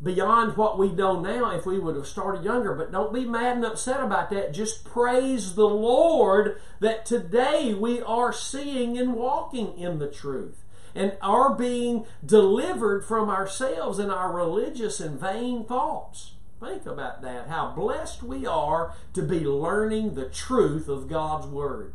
beyond 0.03 0.57
what 0.57 0.79
we 0.79 0.91
know 0.91 1.21
now 1.21 1.51
if 1.51 1.67
we 1.67 1.79
would 1.79 1.97
have 1.97 2.07
started 2.07 2.45
younger. 2.45 2.75
But 2.75 2.93
don't 2.93 3.13
be 3.13 3.27
mad 3.27 3.57
and 3.57 3.67
upset 3.67 4.01
about 4.01 4.31
that. 4.31 4.55
Just 4.55 4.87
praise 4.87 5.55
the 5.55 5.69
Lord 5.69 6.59
that 6.81 7.05
today 7.05 7.75
we 7.75 8.01
are 8.01 8.33
seeing 8.33 8.97
and 8.97 9.13
walking 9.13 9.77
in 9.77 9.99
the 9.99 10.09
truth 10.09 10.65
and 10.95 11.19
are 11.21 11.55
being 11.55 12.07
delivered 12.25 13.05
from 13.05 13.29
ourselves 13.29 13.99
and 13.99 14.11
our 14.11 14.33
religious 14.33 14.99
and 14.99 15.21
vain 15.21 15.67
thoughts. 15.67 16.33
Think 16.63 16.87
about 16.87 17.23
that, 17.23 17.49
how 17.49 17.73
blessed 17.75 18.23
we 18.23 18.47
are 18.47 18.95
to 19.15 19.23
be 19.23 19.41
learning 19.41 20.15
the 20.15 20.29
truth 20.29 20.87
of 20.87 21.09
God's 21.09 21.49
Word. 21.49 21.93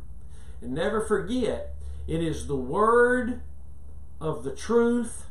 And 0.61 0.73
never 0.73 0.99
forget, 0.99 1.73
it 2.05 2.21
is 2.21 2.47
the 2.47 2.57
Word 2.57 3.39
of 4.19 4.43
the 4.43 4.53
truth 4.53 5.27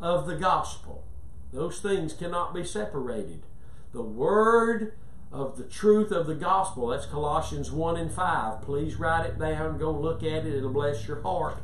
of 0.00 0.26
the 0.26 0.34
gospel. 0.34 1.04
Those 1.52 1.78
things 1.78 2.12
cannot 2.12 2.54
be 2.54 2.64
separated. 2.64 3.44
The 3.92 4.02
Word 4.02 4.94
of 5.30 5.56
the 5.58 5.64
truth 5.64 6.10
of 6.10 6.26
the 6.26 6.34
gospel. 6.34 6.88
That's 6.88 7.06
Colossians 7.06 7.70
1 7.70 7.96
and 7.96 8.10
5. 8.10 8.62
Please 8.62 8.96
write 8.96 9.26
it 9.26 9.38
down, 9.38 9.78
go 9.78 9.92
look 9.92 10.24
at 10.24 10.44
it, 10.44 10.54
it'll 10.54 10.70
bless 10.70 11.06
your 11.06 11.22
heart. 11.22 11.58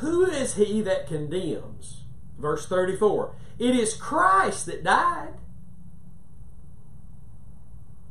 Who 0.00 0.26
is 0.26 0.56
he 0.56 0.82
that 0.82 1.06
condemns? 1.06 2.03
Verse 2.44 2.66
34 2.66 3.34
It 3.58 3.74
is 3.74 3.94
Christ 3.94 4.66
that 4.66 4.84
died. 4.84 5.32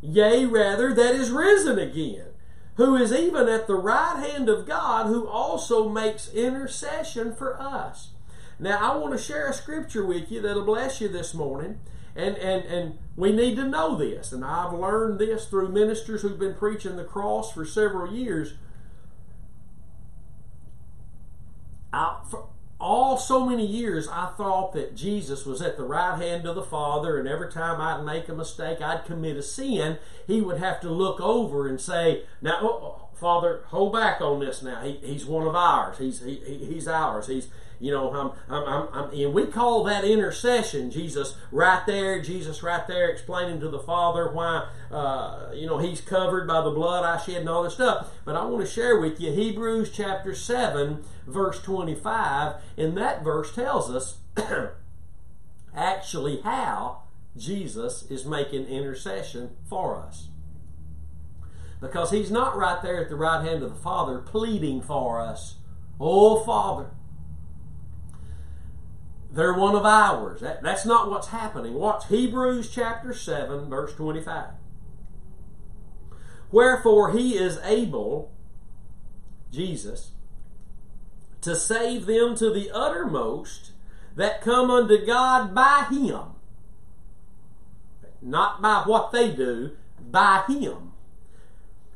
Yea, 0.02 0.46
rather, 0.46 0.92
that 0.92 1.14
is 1.14 1.30
risen 1.30 1.78
again, 1.78 2.30
who 2.78 2.96
is 2.96 3.14
even 3.14 3.48
at 3.48 3.68
the 3.68 3.76
right 3.76 4.28
hand 4.28 4.50
of 4.50 4.66
God, 4.66 5.06
who 5.06 5.28
also 5.28 5.88
makes 5.88 6.34
intercession 6.34 7.36
for 7.36 7.62
us. 7.62 8.10
Now, 8.58 8.94
I 8.94 8.98
want 8.98 9.16
to 9.16 9.24
share 9.24 9.48
a 9.48 9.54
scripture 9.54 10.04
with 10.04 10.32
you 10.32 10.42
that'll 10.42 10.66
bless 10.66 11.00
you 11.00 11.10
this 11.10 11.36
morning. 11.36 11.80
And, 12.16 12.36
and, 12.38 12.66
and 12.66 12.98
we 13.16 13.32
need 13.32 13.56
to 13.58 13.68
know 13.68 13.96
this. 13.96 14.32
And 14.32 14.44
I've 14.44 14.74
learned 14.74 15.20
this 15.20 15.46
through 15.46 15.70
ministers 15.70 16.24
who've 16.24 16.40
been 16.40 16.56
preaching 16.56 16.96
the 16.96 17.04
cross 17.04 17.52
for 17.52 17.66
several 17.66 18.12
years. 18.12 18.56
I, 21.92 22.18
for, 22.30 22.48
all 22.84 23.18
so 23.18 23.46
many 23.46 23.66
years 23.66 24.08
I 24.10 24.34
thought 24.38 24.74
that 24.74 24.96
Jesus 24.96 25.46
was 25.46 25.62
at 25.62 25.78
the 25.78 25.86
right 25.86 26.22
hand 26.22 26.46
of 26.46 26.56
the 26.56 26.62
Father, 26.64 27.18
and 27.18 27.28
every 27.28 27.50
time 27.50 27.80
I'd 27.80 28.06
make 28.06 28.28
a 28.28 28.36
mistake, 28.36 28.82
I'd 28.82 29.06
commit 29.06 29.38
a 29.38 29.42
sin, 29.42 29.98
he 30.28 30.42
would 30.42 30.58
have 30.58 30.82
to 30.82 30.90
look 30.90 31.22
over 31.22 31.68
and 31.68 31.80
say, 31.80 32.24
Now, 32.42 33.03
Father, 33.24 33.62
hold 33.68 33.94
back 33.94 34.20
on 34.20 34.42
this 34.42 34.62
now. 34.62 34.82
He, 34.82 35.00
he's 35.02 35.26
one 35.26 35.48
of 35.48 35.56
ours. 35.56 35.98
He's, 35.98 36.22
he, 36.22 36.36
he's 36.36 36.90
ours. 36.90 37.28
He's, 37.28 37.48
you 37.80 37.90
know, 37.90 38.14
I'm, 38.14 38.32
I'm, 38.54 38.90
I'm, 38.92 39.14
and 39.14 39.34
we 39.34 39.46
call 39.46 39.86
that 39.86 40.04
intercession. 40.04 40.92
Jesus 40.92 41.38
right 41.50 41.86
there, 41.88 42.22
Jesus 42.22 42.62
right 42.62 42.86
there 42.86 43.08
explaining 43.08 43.62
to 43.62 43.70
the 43.70 43.80
Father 43.80 44.30
why, 44.30 44.68
uh, 44.92 45.52
you 45.54 45.66
know, 45.66 45.78
He's 45.78 46.02
covered 46.02 46.46
by 46.46 46.60
the 46.60 46.72
blood 46.72 47.06
I 47.06 47.18
shed 47.18 47.38
and 47.38 47.50
all 47.50 47.64
this 47.64 47.76
stuff. 47.76 48.12
But 48.26 48.36
I 48.36 48.44
want 48.44 48.66
to 48.66 48.70
share 48.70 49.00
with 49.00 49.22
you 49.22 49.32
Hebrews 49.32 49.92
chapter 49.94 50.36
7, 50.36 51.06
verse 51.26 51.62
25. 51.62 52.56
And 52.78 52.98
that 52.98 53.24
verse 53.24 53.56
tells 53.56 53.90
us 53.90 54.18
actually 55.74 56.42
how 56.42 57.04
Jesus 57.38 58.04
is 58.12 58.26
making 58.26 58.66
intercession 58.66 59.52
for 59.70 59.96
us. 59.96 60.28
Because 61.84 62.12
He's 62.12 62.32
not 62.32 62.56
right 62.56 62.82
there 62.82 63.02
at 63.02 63.10
the 63.10 63.18
right 63.18 63.46
hand 63.46 63.62
of 63.62 63.70
the 63.70 63.76
Father 63.76 64.20
pleading 64.20 64.82
for 64.82 65.20
us. 65.20 65.56
Oh, 66.00 66.40
Father, 66.46 66.92
they're 69.30 69.54
one 69.54 69.76
of 69.76 69.86
ours. 69.86 70.40
That, 70.40 70.64
that's 70.64 70.86
not 70.86 71.10
what's 71.10 71.28
happening. 71.28 71.74
Watch 71.74 72.08
Hebrews 72.08 72.72
chapter 72.72 73.14
7, 73.14 73.70
verse 73.70 73.94
25. 73.96 74.52
Wherefore 76.52 77.12
he 77.12 77.36
is 77.36 77.60
able, 77.66 78.32
Jesus, 79.52 80.12
to 81.42 81.54
save 81.54 82.06
them 82.06 82.36
to 82.38 82.50
the 82.50 82.72
uttermost 82.72 83.72
that 84.16 84.40
come 84.40 84.72
unto 84.72 85.06
God 85.06 85.54
by 85.54 85.88
him. 85.92 86.22
Not 88.22 88.62
by 88.62 88.84
what 88.86 89.12
they 89.12 89.32
do, 89.32 89.72
by 90.00 90.44
him. 90.48 90.93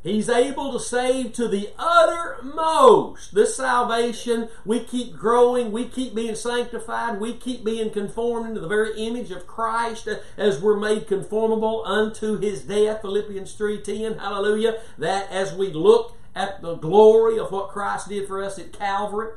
He's 0.03 0.29
able 0.29 0.71
to 0.71 0.79
save 0.79 1.33
to 1.33 1.47
the 1.47 1.69
uttermost. 1.77 3.33
This 3.33 3.55
salvation, 3.55 4.47
we 4.63 4.79
keep 4.79 5.17
growing, 5.17 5.71
we 5.71 5.85
keep 5.85 6.13
being 6.13 6.35
sanctified, 6.35 7.19
we 7.19 7.33
keep 7.33 7.65
being 7.65 7.89
conformed 7.89 8.47
into 8.47 8.61
the 8.61 8.67
very 8.67 8.97
image 8.97 9.31
of 9.31 9.47
Christ 9.47 10.07
as 10.37 10.61
we're 10.61 10.77
made 10.77 11.07
conformable 11.07 11.83
unto 11.85 12.37
his 12.37 12.61
death. 12.61 13.01
Philippians 13.01 13.53
3:10. 13.53 14.19
Hallelujah. 14.19 14.79
That 14.97 15.29
as 15.31 15.53
we 15.53 15.73
look 15.73 16.15
at 16.35 16.61
the 16.61 16.75
glory 16.75 17.39
of 17.39 17.51
what 17.51 17.69
Christ 17.69 18.09
did 18.09 18.27
for 18.27 18.43
us 18.43 18.59
at 18.59 18.71
Calvary, 18.71 19.31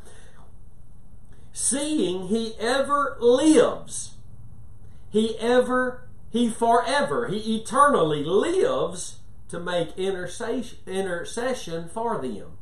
seeing 1.53 2.29
he 2.29 2.55
ever 2.61 3.17
lives, 3.19 4.13
he 5.09 5.39
ever, 5.39 6.03
he 6.29 6.51
forever, 6.51 7.29
he 7.29 7.57
eternally 7.57 8.23
lives 8.23 9.20
to 9.51 9.61
make 9.61 9.99
intercession 9.99 11.89
for 11.89 12.21
them. 12.21 12.59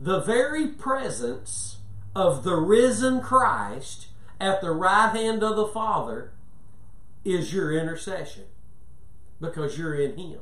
The 0.00 0.20
very 0.20 0.68
presence 0.68 1.78
of 2.14 2.44
the 2.44 2.56
risen 2.56 3.20
Christ 3.20 4.08
at 4.40 4.60
the 4.60 4.70
right 4.70 5.10
hand 5.10 5.42
of 5.42 5.56
the 5.56 5.66
Father 5.66 6.32
is 7.24 7.52
your 7.52 7.72
intercession 7.72 8.44
because 9.40 9.76
you're 9.76 9.94
in 9.94 10.16
Him 10.16 10.40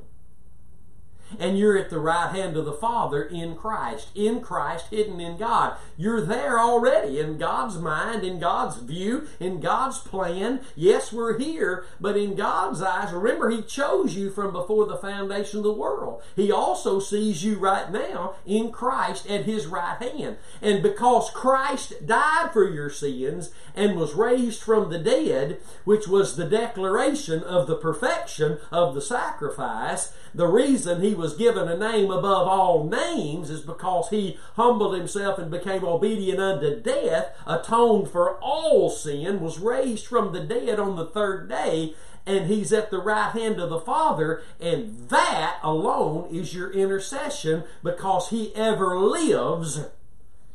and 1.38 1.58
you're 1.58 1.76
at 1.76 1.90
the 1.90 1.98
right 1.98 2.34
hand 2.34 2.56
of 2.56 2.64
the 2.64 2.72
Father 2.72 3.22
in 3.22 3.54
Christ, 3.56 4.08
in 4.14 4.40
Christ, 4.40 4.86
hidden 4.90 5.20
in 5.20 5.36
God. 5.36 5.76
You're 5.96 6.20
there 6.20 6.58
already 6.58 7.18
in 7.18 7.38
God's 7.38 7.78
mind, 7.78 8.24
in 8.24 8.38
God's 8.38 8.76
view, 8.78 9.26
in 9.40 9.60
God's 9.60 9.98
plan. 9.98 10.60
Yes, 10.74 11.12
we're 11.12 11.38
here, 11.38 11.84
but 12.00 12.16
in 12.16 12.34
God's 12.34 12.82
eyes, 12.82 13.12
remember, 13.12 13.50
He 13.50 13.62
chose 13.62 14.14
you 14.14 14.30
from 14.30 14.52
before 14.52 14.86
the 14.86 14.98
foundation 14.98 15.58
of 15.58 15.64
the 15.64 15.72
world. 15.72 16.22
He 16.34 16.50
also 16.50 17.00
sees 17.00 17.44
you 17.44 17.58
right 17.58 17.90
now 17.90 18.34
in 18.44 18.70
Christ 18.70 19.28
at 19.28 19.44
His 19.44 19.66
right 19.66 20.00
hand. 20.00 20.36
And 20.62 20.82
because 20.82 21.30
Christ 21.30 22.06
died 22.06 22.52
for 22.52 22.68
your 22.68 22.90
sins 22.90 23.50
and 23.74 23.96
was 23.96 24.14
raised 24.14 24.62
from 24.62 24.90
the 24.90 24.98
dead, 24.98 25.58
which 25.84 26.06
was 26.06 26.36
the 26.36 26.48
declaration 26.48 27.42
of 27.42 27.66
the 27.66 27.76
perfection 27.76 28.58
of 28.70 28.94
the 28.94 29.00
sacrifice, 29.00 30.12
the 30.34 30.46
reason 30.46 31.02
He 31.02 31.14
was 31.16 31.36
given 31.36 31.68
a 31.68 31.76
name 31.76 32.10
above 32.10 32.46
all 32.46 32.88
names 32.88 33.50
is 33.50 33.60
because 33.60 34.10
he 34.10 34.38
humbled 34.54 34.94
himself 34.94 35.38
and 35.38 35.50
became 35.50 35.84
obedient 35.84 36.40
unto 36.40 36.80
death, 36.80 37.36
atoned 37.46 38.10
for 38.10 38.38
all 38.38 38.90
sin, 38.90 39.40
was 39.40 39.58
raised 39.58 40.06
from 40.06 40.32
the 40.32 40.40
dead 40.40 40.78
on 40.78 40.96
the 40.96 41.06
third 41.06 41.48
day, 41.48 41.94
and 42.26 42.46
he's 42.46 42.72
at 42.72 42.90
the 42.90 42.98
right 42.98 43.30
hand 43.30 43.60
of 43.60 43.70
the 43.70 43.80
Father, 43.80 44.42
and 44.60 45.08
that 45.08 45.58
alone 45.62 46.28
is 46.34 46.54
your 46.54 46.72
intercession 46.72 47.64
because 47.82 48.30
he 48.30 48.54
ever 48.54 48.98
lives. 48.98 49.86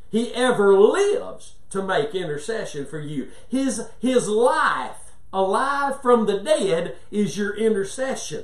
He 0.09 0.33
ever 0.33 0.77
lives 0.77 1.55
to 1.69 1.81
make 1.81 2.13
intercession 2.13 2.85
for 2.85 2.99
you. 2.99 3.29
His, 3.47 3.87
his 3.99 4.27
life, 4.27 5.13
alive 5.31 6.01
from 6.01 6.25
the 6.25 6.39
dead, 6.39 6.97
is 7.09 7.37
your 7.37 7.55
intercession. 7.55 8.43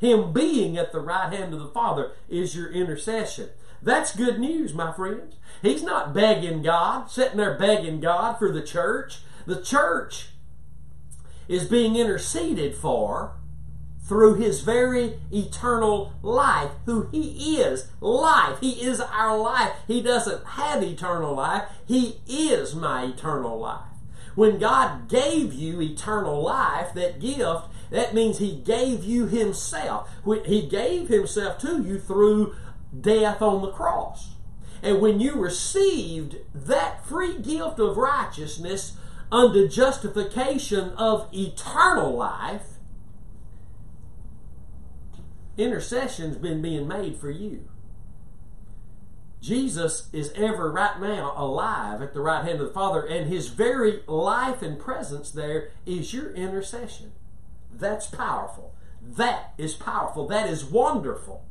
Him 0.00 0.32
being 0.32 0.78
at 0.78 0.92
the 0.92 1.00
right 1.00 1.30
hand 1.30 1.52
of 1.52 1.60
the 1.60 1.68
Father 1.68 2.12
is 2.28 2.56
your 2.56 2.72
intercession. 2.72 3.50
That's 3.82 4.16
good 4.16 4.40
news, 4.40 4.72
my 4.72 4.92
friends. 4.92 5.36
He's 5.60 5.82
not 5.82 6.14
begging 6.14 6.62
God, 6.62 7.10
sitting 7.10 7.36
there 7.36 7.58
begging 7.58 8.00
God 8.00 8.38
for 8.38 8.50
the 8.50 8.62
church. 8.62 9.18
The 9.46 9.60
church 9.60 10.30
is 11.48 11.64
being 11.64 11.96
interceded 11.96 12.74
for 12.74 13.32
through 14.02 14.34
his 14.34 14.62
very 14.62 15.20
eternal 15.30 16.14
life, 16.22 16.70
who 16.86 17.08
he 17.12 17.58
is 17.58 17.90
life. 18.00 18.58
He 18.60 18.82
is 18.82 19.00
our 19.00 19.38
life. 19.38 19.72
He 19.86 20.02
doesn't 20.02 20.44
have 20.44 20.82
eternal 20.82 21.34
life, 21.34 21.68
he 21.86 22.20
is 22.26 22.74
my 22.74 23.04
eternal 23.04 23.58
life. 23.58 23.84
When 24.34 24.58
God 24.58 25.08
gave 25.08 25.52
you 25.52 25.80
eternal 25.80 26.42
life, 26.42 26.94
that 26.94 27.20
gift, 27.20 27.66
that 27.90 28.14
means 28.14 28.38
He 28.38 28.56
gave 28.56 29.04
you 29.04 29.26
Himself. 29.26 30.08
He 30.46 30.66
gave 30.66 31.08
Himself 31.08 31.58
to 31.58 31.82
you 31.82 31.98
through 31.98 32.54
death 32.98 33.42
on 33.42 33.62
the 33.62 33.70
cross. 33.70 34.30
And 34.82 35.00
when 35.00 35.20
you 35.20 35.34
received 35.34 36.36
that 36.54 37.04
free 37.06 37.38
gift 37.38 37.78
of 37.78 37.96
righteousness 37.96 38.96
unto 39.30 39.68
justification 39.68 40.90
of 40.90 41.28
eternal 41.32 42.16
life, 42.16 42.62
intercession's 45.58 46.36
been 46.36 46.62
being 46.62 46.88
made 46.88 47.16
for 47.16 47.30
you. 47.30 47.68
Jesus 49.40 50.08
is 50.12 50.32
ever 50.34 50.70
right 50.70 51.00
now 51.00 51.32
alive 51.36 52.02
at 52.02 52.12
the 52.12 52.20
right 52.20 52.44
hand 52.44 52.60
of 52.60 52.68
the 52.68 52.74
Father, 52.74 53.04
and 53.04 53.26
his 53.26 53.48
very 53.48 54.00
life 54.06 54.62
and 54.62 54.78
presence 54.78 55.30
there 55.30 55.70
is 55.86 56.12
your 56.12 56.32
intercession. 56.32 57.12
That's 57.72 58.06
powerful. 58.06 58.74
That 59.02 59.54
is 59.56 59.74
powerful. 59.74 60.26
That 60.26 60.48
is 60.48 60.64
wonderful. 60.64 61.44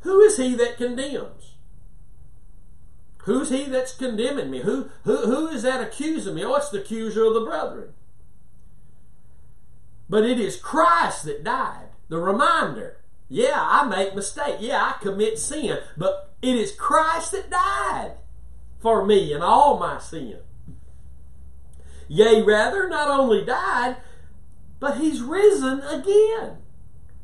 Who 0.00 0.20
is 0.20 0.36
he 0.36 0.54
that 0.54 0.76
condemns? 0.76 1.54
Who's 3.24 3.50
he 3.50 3.64
that's 3.64 3.92
condemning 3.92 4.50
me? 4.50 4.60
Who, 4.60 4.88
who, 5.02 5.16
who 5.26 5.48
is 5.48 5.64
that 5.64 5.80
accusing 5.80 6.36
me? 6.36 6.44
Oh, 6.44 6.54
it's 6.54 6.68
the 6.68 6.80
accuser 6.80 7.24
of 7.24 7.34
the 7.34 7.40
brethren. 7.40 7.92
But 10.08 10.24
it 10.24 10.38
is 10.38 10.56
Christ 10.56 11.24
that 11.24 11.42
died. 11.42 11.88
The 12.08 12.18
reminder. 12.18 12.98
Yeah, 13.28 13.58
I 13.58 13.84
make 13.88 14.14
mistake. 14.14 14.58
Yeah, 14.60 14.80
I 14.80 15.02
commit 15.02 15.40
sin. 15.40 15.78
But 15.96 16.34
it 16.40 16.54
is 16.54 16.70
Christ 16.70 17.32
that 17.32 17.50
died 17.50 18.12
for 18.78 19.04
me 19.04 19.32
and 19.32 19.42
all 19.42 19.76
my 19.76 19.98
sin. 19.98 20.38
Yea, 22.08 22.42
rather, 22.42 22.88
not 22.88 23.08
only 23.08 23.44
died, 23.44 23.96
but 24.78 24.98
he's 24.98 25.20
risen 25.20 25.80
again. 25.80 26.58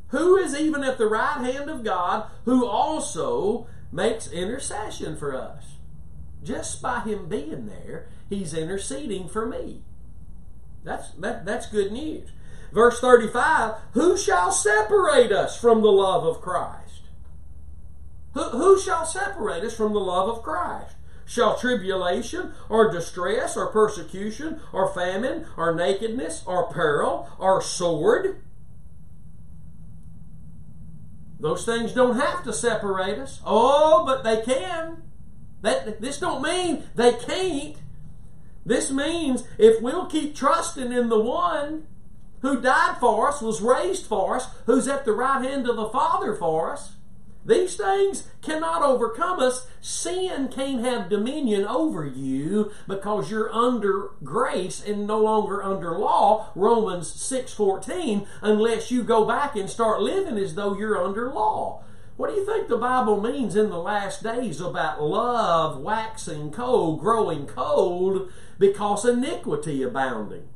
Who 0.09 0.37
is 0.37 0.55
even 0.55 0.83
at 0.83 0.99
the 0.99 1.07
right 1.07 1.39
hand 1.39 1.71
of 1.71 1.85
God, 1.85 2.29
who 2.45 2.67
also 2.67 3.67
makes 3.93 4.31
intercession 4.33 5.17
for 5.17 5.35
us. 5.37 5.77
Just 6.43 6.83
by 6.83 7.01
him 7.01 7.29
being 7.29 7.67
there, 7.67 8.09
he's 8.29 8.55
interceding 8.55 9.29
for 9.29 9.47
me. 9.47 9.83
That's, 10.83 11.11
that, 11.13 11.45
that's 11.45 11.67
good 11.67 11.93
news. 11.93 12.31
Verse 12.73 12.99
35 13.01 13.75
Who 13.93 14.17
shall 14.17 14.51
separate 14.51 15.31
us 15.31 15.61
from 15.61 15.83
the 15.83 15.93
love 15.93 16.25
of 16.25 16.41
Christ? 16.41 17.03
Who, 18.35 18.49
who 18.49 18.81
shall 18.81 19.05
separate 19.05 19.63
us 19.63 19.77
from 19.77 19.93
the 19.93 20.01
love 20.01 20.29
of 20.29 20.43
Christ? 20.43 20.92
Shall 21.33 21.57
tribulation, 21.57 22.53
or 22.69 22.93
distress, 22.93 23.57
or 23.57 23.69
persecution, 23.69 24.61
or 24.71 24.93
famine, 24.93 25.47
or 25.57 25.75
nakedness, 25.75 26.43
or 26.45 26.71
peril, 26.71 27.27
or 27.39 27.63
sword? 27.63 28.43
Those 31.41 31.65
things 31.65 31.93
don't 31.93 32.21
have 32.21 32.45
to 32.45 32.53
separate 32.53 33.19
us. 33.19 33.41
Oh, 33.47 34.05
but 34.05 34.23
they 34.25 34.43
can. 34.43 35.05
That 35.63 36.03
this 36.03 36.21
don't 36.21 36.43
mean 36.43 36.85
they 36.95 37.15
can't. 37.15 37.77
This 38.67 38.91
means 38.91 39.45
if 39.57 39.81
we'll 39.81 40.05
keep 40.05 40.37
trusting 40.37 40.93
in 40.93 41.09
the 41.09 41.19
one 41.19 41.87
who 42.43 42.61
died 42.61 42.99
for 43.01 43.31
us, 43.31 43.41
was 43.41 43.63
raised 43.63 44.05
for 44.05 44.37
us, 44.37 44.49
who's 44.67 44.87
at 44.87 45.07
the 45.07 45.13
right 45.13 45.43
hand 45.43 45.67
of 45.67 45.77
the 45.77 45.89
Father 45.89 46.35
for 46.35 46.75
us, 46.75 46.93
these 47.45 47.77
things 47.77 48.29
cannot 48.41 48.83
overcome 48.83 49.41
us. 49.41 49.67
Sin 49.81 50.49
can't 50.49 50.85
have 50.85 51.09
dominion 51.09 51.65
over 51.67 52.07
you 52.07 52.71
because 52.87 53.31
you're 53.31 53.53
under 53.53 54.11
grace 54.23 54.85
and 54.85 55.07
no 55.07 55.19
longer 55.19 55.63
under 55.63 55.99
law, 55.99 56.51
Romans 56.55 57.09
6:14, 57.09 58.27
unless 58.43 58.91
you 58.93 59.03
go 59.03 59.25
back 59.25 59.57
and 59.57 59.69
start 59.69 60.01
living 60.01 60.39
as 60.39 60.55
though 60.55 60.77
you're 60.77 61.03
under 61.03 61.33
law. 61.33 61.83
What 62.17 62.31
do 62.31 62.37
you 62.37 62.47
think 62.47 62.69
the 62.69 62.77
Bible 62.77 63.21
means 63.21 63.57
in 63.57 63.71
the 63.71 63.79
last 63.79 64.23
days 64.23 64.61
about 64.61 65.03
love 65.03 65.81
waxing 65.81 66.53
cold, 66.53 67.01
growing 67.01 67.47
cold 67.47 68.31
because 68.59 69.05
iniquity 69.05 69.83
abounding? 69.83 70.49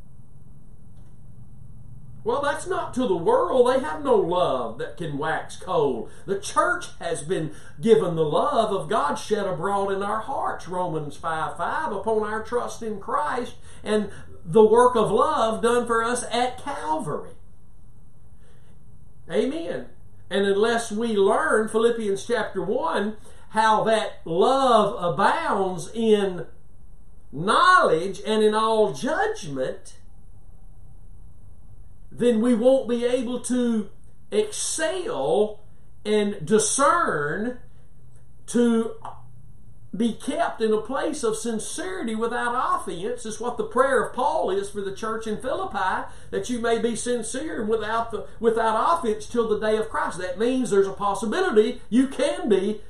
Well, 2.26 2.42
that's 2.42 2.66
not 2.66 2.92
to 2.94 3.06
the 3.06 3.16
world. 3.16 3.68
They 3.68 3.78
have 3.78 4.02
no 4.02 4.16
love 4.16 4.78
that 4.78 4.96
can 4.96 5.16
wax 5.16 5.54
cold. 5.54 6.10
The 6.24 6.40
church 6.40 6.86
has 6.98 7.22
been 7.22 7.52
given 7.80 8.16
the 8.16 8.24
love 8.24 8.72
of 8.72 8.88
God 8.88 9.14
shed 9.14 9.46
abroad 9.46 9.92
in 9.92 10.02
our 10.02 10.18
hearts, 10.22 10.66
Romans 10.66 11.16
5 11.16 11.56
5, 11.56 11.92
upon 11.92 12.24
our 12.24 12.42
trust 12.42 12.82
in 12.82 12.98
Christ 12.98 13.54
and 13.84 14.10
the 14.44 14.64
work 14.64 14.96
of 14.96 15.12
love 15.12 15.62
done 15.62 15.86
for 15.86 16.02
us 16.02 16.24
at 16.32 16.60
Calvary. 16.60 17.30
Amen. 19.30 19.86
And 20.28 20.46
unless 20.46 20.90
we 20.90 21.16
learn, 21.16 21.68
Philippians 21.68 22.26
chapter 22.26 22.60
1, 22.60 23.18
how 23.50 23.84
that 23.84 24.22
love 24.24 24.96
abounds 25.00 25.92
in 25.94 26.46
knowledge 27.30 28.20
and 28.26 28.42
in 28.42 28.52
all 28.52 28.92
judgment, 28.92 29.98
then 32.18 32.40
we 32.40 32.54
won't 32.54 32.88
be 32.88 33.04
able 33.04 33.40
to 33.40 33.90
excel 34.30 35.60
and 36.04 36.44
discern 36.44 37.58
to 38.46 38.92
be 39.94 40.12
kept 40.12 40.60
in 40.60 40.72
a 40.72 40.80
place 40.80 41.22
of 41.22 41.36
sincerity 41.36 42.14
without 42.14 42.80
offense 42.80 43.24
is 43.24 43.40
what 43.40 43.56
the 43.56 43.64
prayer 43.64 44.02
of 44.02 44.14
Paul 44.14 44.50
is 44.50 44.70
for 44.70 44.80
the 44.80 44.94
church 44.94 45.26
in 45.26 45.40
Philippi 45.40 46.06
that 46.30 46.50
you 46.50 46.58
may 46.58 46.78
be 46.78 46.96
sincere 46.96 47.64
without 47.64 48.10
the, 48.10 48.26
without 48.40 48.98
offense 48.98 49.26
till 49.26 49.48
the 49.48 49.58
day 49.58 49.76
of 49.76 49.88
Christ. 49.88 50.18
That 50.18 50.38
means 50.38 50.70
there's 50.70 50.86
a 50.86 50.92
possibility 50.92 51.80
you 51.88 52.08
can 52.08 52.48
be 52.48 52.80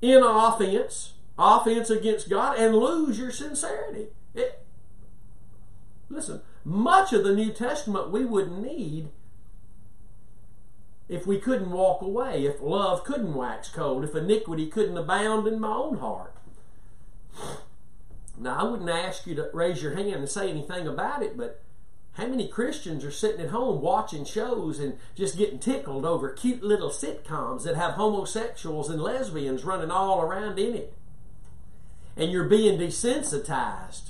in 0.00 0.22
offense 0.22 1.14
offense 1.38 1.90
against 1.90 2.28
God 2.28 2.58
and 2.58 2.76
lose 2.76 3.18
your 3.18 3.30
sincerity. 3.30 4.08
It, 4.34 4.64
listen 6.08 6.42
much 6.70 7.12
of 7.12 7.24
the 7.24 7.34
New 7.34 7.52
Testament 7.52 8.10
we 8.10 8.24
would 8.24 8.52
need 8.52 9.08
if 11.08 11.26
we 11.26 11.38
couldn't 11.38 11.72
walk 11.72 12.00
away, 12.00 12.44
if 12.44 12.60
love 12.60 13.02
couldn't 13.02 13.34
wax 13.34 13.68
cold, 13.68 14.04
if 14.04 14.14
iniquity 14.14 14.68
couldn't 14.68 14.96
abound 14.96 15.48
in 15.48 15.58
my 15.58 15.72
own 15.72 15.98
heart. 15.98 16.32
Now, 18.38 18.60
I 18.60 18.62
wouldn't 18.70 18.88
ask 18.88 19.26
you 19.26 19.34
to 19.34 19.50
raise 19.52 19.82
your 19.82 19.96
hand 19.96 20.14
and 20.14 20.28
say 20.28 20.48
anything 20.48 20.86
about 20.86 21.24
it, 21.24 21.36
but 21.36 21.60
how 22.12 22.28
many 22.28 22.46
Christians 22.46 23.04
are 23.04 23.10
sitting 23.10 23.40
at 23.40 23.50
home 23.50 23.80
watching 23.80 24.24
shows 24.24 24.78
and 24.78 24.96
just 25.16 25.36
getting 25.36 25.58
tickled 25.58 26.06
over 26.06 26.30
cute 26.30 26.62
little 26.62 26.90
sitcoms 26.90 27.64
that 27.64 27.74
have 27.74 27.94
homosexuals 27.94 28.88
and 28.88 29.02
lesbians 29.02 29.64
running 29.64 29.90
all 29.90 30.22
around 30.22 30.60
in 30.60 30.76
it? 30.76 30.94
And 32.16 32.30
you're 32.30 32.44
being 32.44 32.78
desensitized 32.78 34.09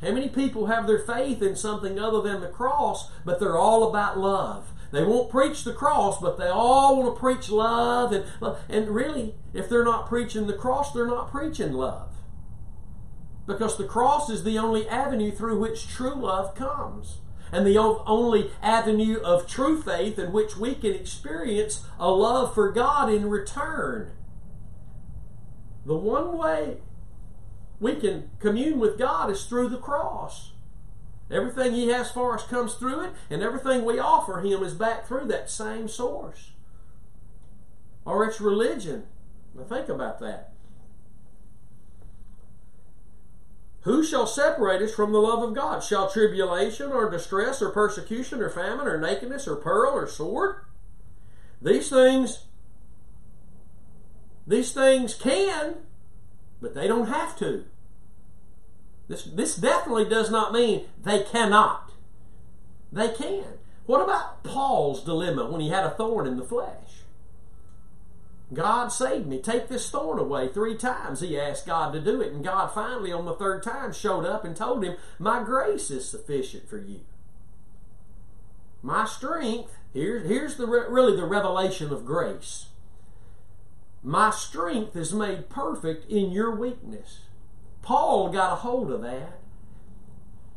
how 0.00 0.12
many 0.12 0.28
people 0.28 0.66
have 0.66 0.86
their 0.86 0.98
faith 0.98 1.42
in 1.42 1.56
something 1.56 1.98
other 1.98 2.20
than 2.20 2.40
the 2.40 2.48
cross, 2.48 3.10
but 3.24 3.40
they're 3.40 3.58
all 3.58 3.88
about 3.88 4.18
love? 4.18 4.72
They 4.90 5.04
won't 5.04 5.30
preach 5.30 5.64
the 5.64 5.72
cross, 5.72 6.20
but 6.20 6.38
they 6.38 6.48
all 6.48 6.96
want 6.96 7.14
to 7.14 7.20
preach 7.20 7.50
love. 7.50 8.12
And, 8.12 8.24
and 8.68 8.88
really, 8.88 9.34
if 9.52 9.68
they're 9.68 9.84
not 9.84 10.08
preaching 10.08 10.46
the 10.46 10.54
cross, 10.54 10.92
they're 10.92 11.06
not 11.06 11.30
preaching 11.30 11.72
love. 11.72 12.08
Because 13.46 13.76
the 13.76 13.84
cross 13.84 14.30
is 14.30 14.44
the 14.44 14.58
only 14.58 14.88
avenue 14.88 15.30
through 15.30 15.58
which 15.58 15.88
true 15.88 16.14
love 16.14 16.54
comes. 16.54 17.18
And 17.50 17.66
the 17.66 17.78
only 17.78 18.50
avenue 18.62 19.20
of 19.20 19.46
true 19.46 19.80
faith 19.80 20.18
in 20.18 20.32
which 20.32 20.56
we 20.56 20.74
can 20.74 20.94
experience 20.94 21.84
a 21.98 22.10
love 22.10 22.54
for 22.54 22.70
God 22.70 23.10
in 23.10 23.28
return. 23.28 24.12
The 25.86 25.96
one 25.96 26.36
way 26.36 26.78
we 27.80 27.94
can 27.94 28.30
commune 28.40 28.78
with 28.78 28.98
God 28.98 29.30
is 29.30 29.44
through 29.44 29.68
the 29.68 29.78
cross. 29.78 30.52
Everything 31.30 31.72
He 31.72 31.88
has 31.88 32.10
for 32.10 32.34
us 32.34 32.46
comes 32.46 32.74
through 32.74 33.00
it, 33.02 33.12
and 33.30 33.42
everything 33.42 33.84
we 33.84 33.98
offer 33.98 34.40
Him 34.40 34.62
is 34.62 34.74
back 34.74 35.06
through 35.06 35.26
that 35.26 35.50
same 35.50 35.88
source. 35.88 36.52
Or 38.04 38.24
it's 38.24 38.40
religion. 38.40 39.04
Now 39.54 39.64
think 39.64 39.88
about 39.88 40.18
that. 40.20 40.52
Who 43.82 44.04
shall 44.04 44.26
separate 44.26 44.82
us 44.82 44.94
from 44.94 45.12
the 45.12 45.18
love 45.18 45.42
of 45.42 45.54
God? 45.54 45.82
Shall 45.82 46.10
tribulation 46.10 46.90
or 46.90 47.10
distress 47.10 47.62
or 47.62 47.70
persecution 47.70 48.40
or 48.40 48.50
famine 48.50 48.86
or 48.86 48.98
nakedness 48.98 49.46
or 49.46 49.56
peril 49.56 49.94
or 49.94 50.06
sword? 50.06 50.56
These 51.62 51.88
things, 51.88 52.44
these 54.46 54.72
things 54.72 55.14
can 55.14 55.76
but 56.60 56.74
they 56.74 56.86
don't 56.86 57.08
have 57.08 57.38
to. 57.38 57.64
This, 59.08 59.24
this 59.24 59.56
definitely 59.56 60.04
does 60.04 60.30
not 60.30 60.52
mean 60.52 60.84
they 61.02 61.22
cannot. 61.22 61.92
They 62.92 63.08
can. 63.08 63.44
What 63.86 64.02
about 64.02 64.44
Paul's 64.44 65.02
dilemma 65.02 65.46
when 65.46 65.60
he 65.60 65.70
had 65.70 65.84
a 65.84 65.90
thorn 65.90 66.26
in 66.26 66.36
the 66.36 66.44
flesh? 66.44 66.88
God 68.52 68.88
saved 68.88 69.26
me. 69.26 69.40
Take 69.40 69.68
this 69.68 69.90
thorn 69.90 70.18
away. 70.18 70.48
Three 70.48 70.76
times 70.76 71.20
he 71.20 71.38
asked 71.38 71.66
God 71.66 71.92
to 71.92 72.00
do 72.00 72.20
it. 72.20 72.32
And 72.32 72.44
God 72.44 72.68
finally, 72.72 73.12
on 73.12 73.26
the 73.26 73.34
third 73.34 73.62
time, 73.62 73.92
showed 73.92 74.24
up 74.24 74.44
and 74.44 74.56
told 74.56 74.84
him, 74.84 74.96
My 75.18 75.42
grace 75.42 75.90
is 75.90 76.08
sufficient 76.08 76.68
for 76.68 76.78
you. 76.78 77.00
My 78.82 79.04
strength, 79.04 79.76
here, 79.92 80.20
here's 80.20 80.56
the 80.56 80.66
really 80.66 81.16
the 81.16 81.26
revelation 81.26 81.92
of 81.92 82.06
grace. 82.06 82.66
My 84.02 84.30
strength 84.30 84.94
is 84.94 85.12
made 85.12 85.48
perfect 85.48 86.10
in 86.10 86.30
your 86.30 86.54
weakness. 86.54 87.20
Paul 87.82 88.30
got 88.30 88.52
a 88.52 88.56
hold 88.56 88.90
of 88.92 89.02
that. 89.02 89.40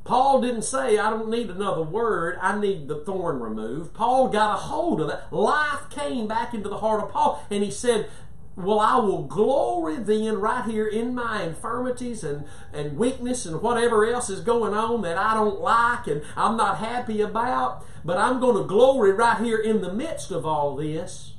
Paul 0.04 0.42
didn't 0.42 0.64
say, 0.64 0.98
I 0.98 1.10
don't 1.10 1.30
need 1.30 1.50
another 1.50 1.84
word, 1.84 2.38
I 2.42 2.60
need 2.60 2.88
the 2.88 3.04
thorn 3.06 3.40
removed. 3.40 3.94
Paul 3.94 4.30
got 4.30 4.56
a 4.56 4.58
hold 4.58 5.02
of 5.02 5.08
that. 5.08 5.32
Life 5.32 5.90
came 5.90 6.28
back 6.28 6.54
into 6.54 6.70
the 6.70 6.80
heart 6.80 7.04
of 7.04 7.12
Paul, 7.12 7.44
and 7.52 7.64
he 7.64 7.72
said, 7.72 8.10
Well, 8.56 8.80
I 8.80 8.98
will 8.98 9.24
glory 9.24 9.98
then 9.98 10.40
right 10.40 10.66
here 10.66 10.88
in 10.88 11.14
my 11.14 11.44
infirmities 11.44 12.24
and, 12.24 12.46
and 12.74 12.98
weakness 12.98 13.46
and 13.46 13.62
whatever 13.62 14.06
else 14.06 14.30
is 14.30 14.42
going 14.42 14.74
on 14.74 15.04
that 15.04 15.18
I 15.18 15.36
don't 15.36 15.62
like 15.62 16.08
and 16.08 16.24
I'm 16.36 16.58
not 16.58 16.80
happy 16.80 17.22
about, 17.22 17.86
but 18.04 18.18
I'm 18.18 18.40
going 18.40 18.58
to 18.58 18.68
glory 18.68 19.14
right 19.14 19.40
here 19.40 19.60
in 19.60 19.82
the 19.82 19.94
midst 19.94 20.32
of 20.32 20.46
all 20.46 20.76
this 20.76 21.34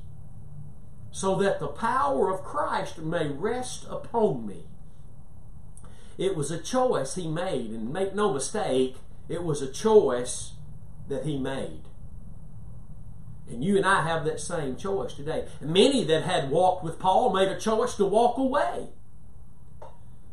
so 1.12 1.36
that 1.36 1.60
the 1.60 1.68
power 1.68 2.32
of 2.32 2.42
Christ 2.42 2.98
may 2.98 3.28
rest 3.28 3.86
upon 3.88 4.46
me. 4.46 4.64
It 6.18 6.34
was 6.34 6.50
a 6.50 6.58
choice 6.58 7.14
he 7.14 7.28
made, 7.28 7.70
and 7.70 7.92
make 7.92 8.14
no 8.14 8.32
mistake, 8.32 8.96
it 9.28 9.44
was 9.44 9.62
a 9.62 9.70
choice 9.70 10.52
that 11.08 11.24
he 11.24 11.38
made. 11.38 11.82
And 13.48 13.62
you 13.62 13.76
and 13.76 13.84
I 13.84 14.02
have 14.02 14.24
that 14.24 14.40
same 14.40 14.76
choice 14.76 15.12
today. 15.12 15.46
Many 15.60 16.04
that 16.04 16.22
had 16.22 16.50
walked 16.50 16.82
with 16.82 16.98
Paul 16.98 17.32
made 17.32 17.48
a 17.48 17.58
choice 17.58 17.94
to 17.96 18.06
walk 18.06 18.38
away. 18.38 18.88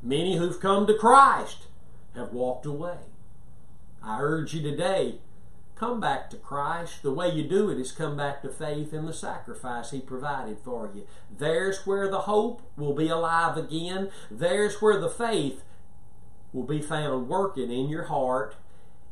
Many 0.01 0.37
who've 0.37 0.59
come 0.59 0.87
to 0.87 0.93
Christ 0.93 1.67
have 2.15 2.31
walked 2.31 2.65
away. 2.65 2.97
I 4.01 4.21
urge 4.21 4.53
you 4.53 4.61
today 4.61 5.19
Come 5.79 6.01
back 6.01 6.29
to 6.31 6.35
Christ. 6.35 7.03
The 7.03 7.13
way 7.13 7.29
you 7.29 7.47
do 7.47 7.69
it 7.69 7.79
is 7.79 7.93
come 7.93 8.17
back 8.17 8.41
to 8.41 8.49
faith 8.49 8.93
in 8.93 9.05
the 9.05 9.13
sacrifice 9.13 9.91
He 9.91 10.01
provided 10.01 10.59
for 10.59 10.91
you. 10.93 11.07
There's 11.37 11.87
where 11.87 12.09
the 12.09 12.21
hope 12.21 12.61
will 12.75 12.93
be 12.93 13.07
alive 13.07 13.55
again. 13.55 14.09
There's 14.29 14.81
where 14.81 14.99
the 14.99 15.09
faith 15.09 15.63
will 16.51 16.65
be 16.65 16.81
found 16.81 17.29
working 17.29 17.71
in 17.71 17.87
your 17.87 18.05
heart. 18.05 18.57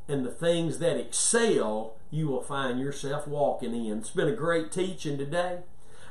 And 0.09 0.25
the 0.25 0.31
things 0.31 0.79
that 0.79 0.99
excel, 0.99 1.95
you 2.11 2.27
will 2.27 2.41
find 2.41 2.81
yourself 2.81 3.29
walking 3.29 3.73
in. 3.73 3.99
It's 3.99 4.09
been 4.09 4.27
a 4.27 4.35
great 4.35 4.69
teaching 4.69 5.17
today. 5.17 5.59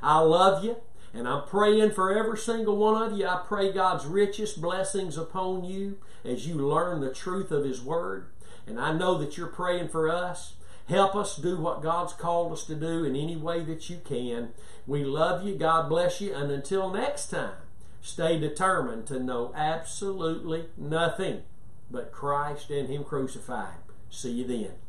I 0.02 0.20
love 0.20 0.64
you. 0.64 0.76
And 1.12 1.28
I'm 1.28 1.44
praying 1.44 1.90
for 1.90 2.16
every 2.16 2.38
single 2.38 2.78
one 2.78 3.02
of 3.02 3.18
you. 3.18 3.26
I 3.26 3.42
pray 3.46 3.72
God's 3.72 4.06
richest 4.06 4.62
blessings 4.62 5.18
upon 5.18 5.64
you 5.64 5.98
as 6.24 6.46
you 6.46 6.54
learn 6.54 7.02
the 7.02 7.12
truth 7.12 7.50
of 7.50 7.64
His 7.64 7.82
Word. 7.82 8.28
And 8.66 8.80
I 8.80 8.92
know 8.92 9.16
that 9.18 9.36
you're 9.36 9.46
praying 9.46 9.88
for 9.88 10.08
us. 10.08 10.54
Help 10.88 11.14
us 11.16 11.36
do 11.36 11.56
what 11.56 11.82
God's 11.82 12.12
called 12.12 12.52
us 12.52 12.64
to 12.64 12.74
do 12.74 13.04
in 13.04 13.16
any 13.16 13.36
way 13.36 13.62
that 13.64 13.90
you 13.90 13.98
can. 14.04 14.50
We 14.86 15.04
love 15.04 15.44
you. 15.46 15.56
God 15.56 15.88
bless 15.88 16.20
you. 16.20 16.34
And 16.34 16.50
until 16.50 16.90
next 16.90 17.28
time, 17.28 17.56
stay 18.00 18.38
determined 18.38 19.06
to 19.06 19.18
know 19.18 19.52
absolutely 19.54 20.66
nothing 20.76 21.42
but 21.90 22.12
Christ 22.12 22.70
and 22.70 22.88
Him 22.88 23.04
crucified. 23.04 23.78
See 24.10 24.30
you 24.30 24.46
then. 24.46 24.85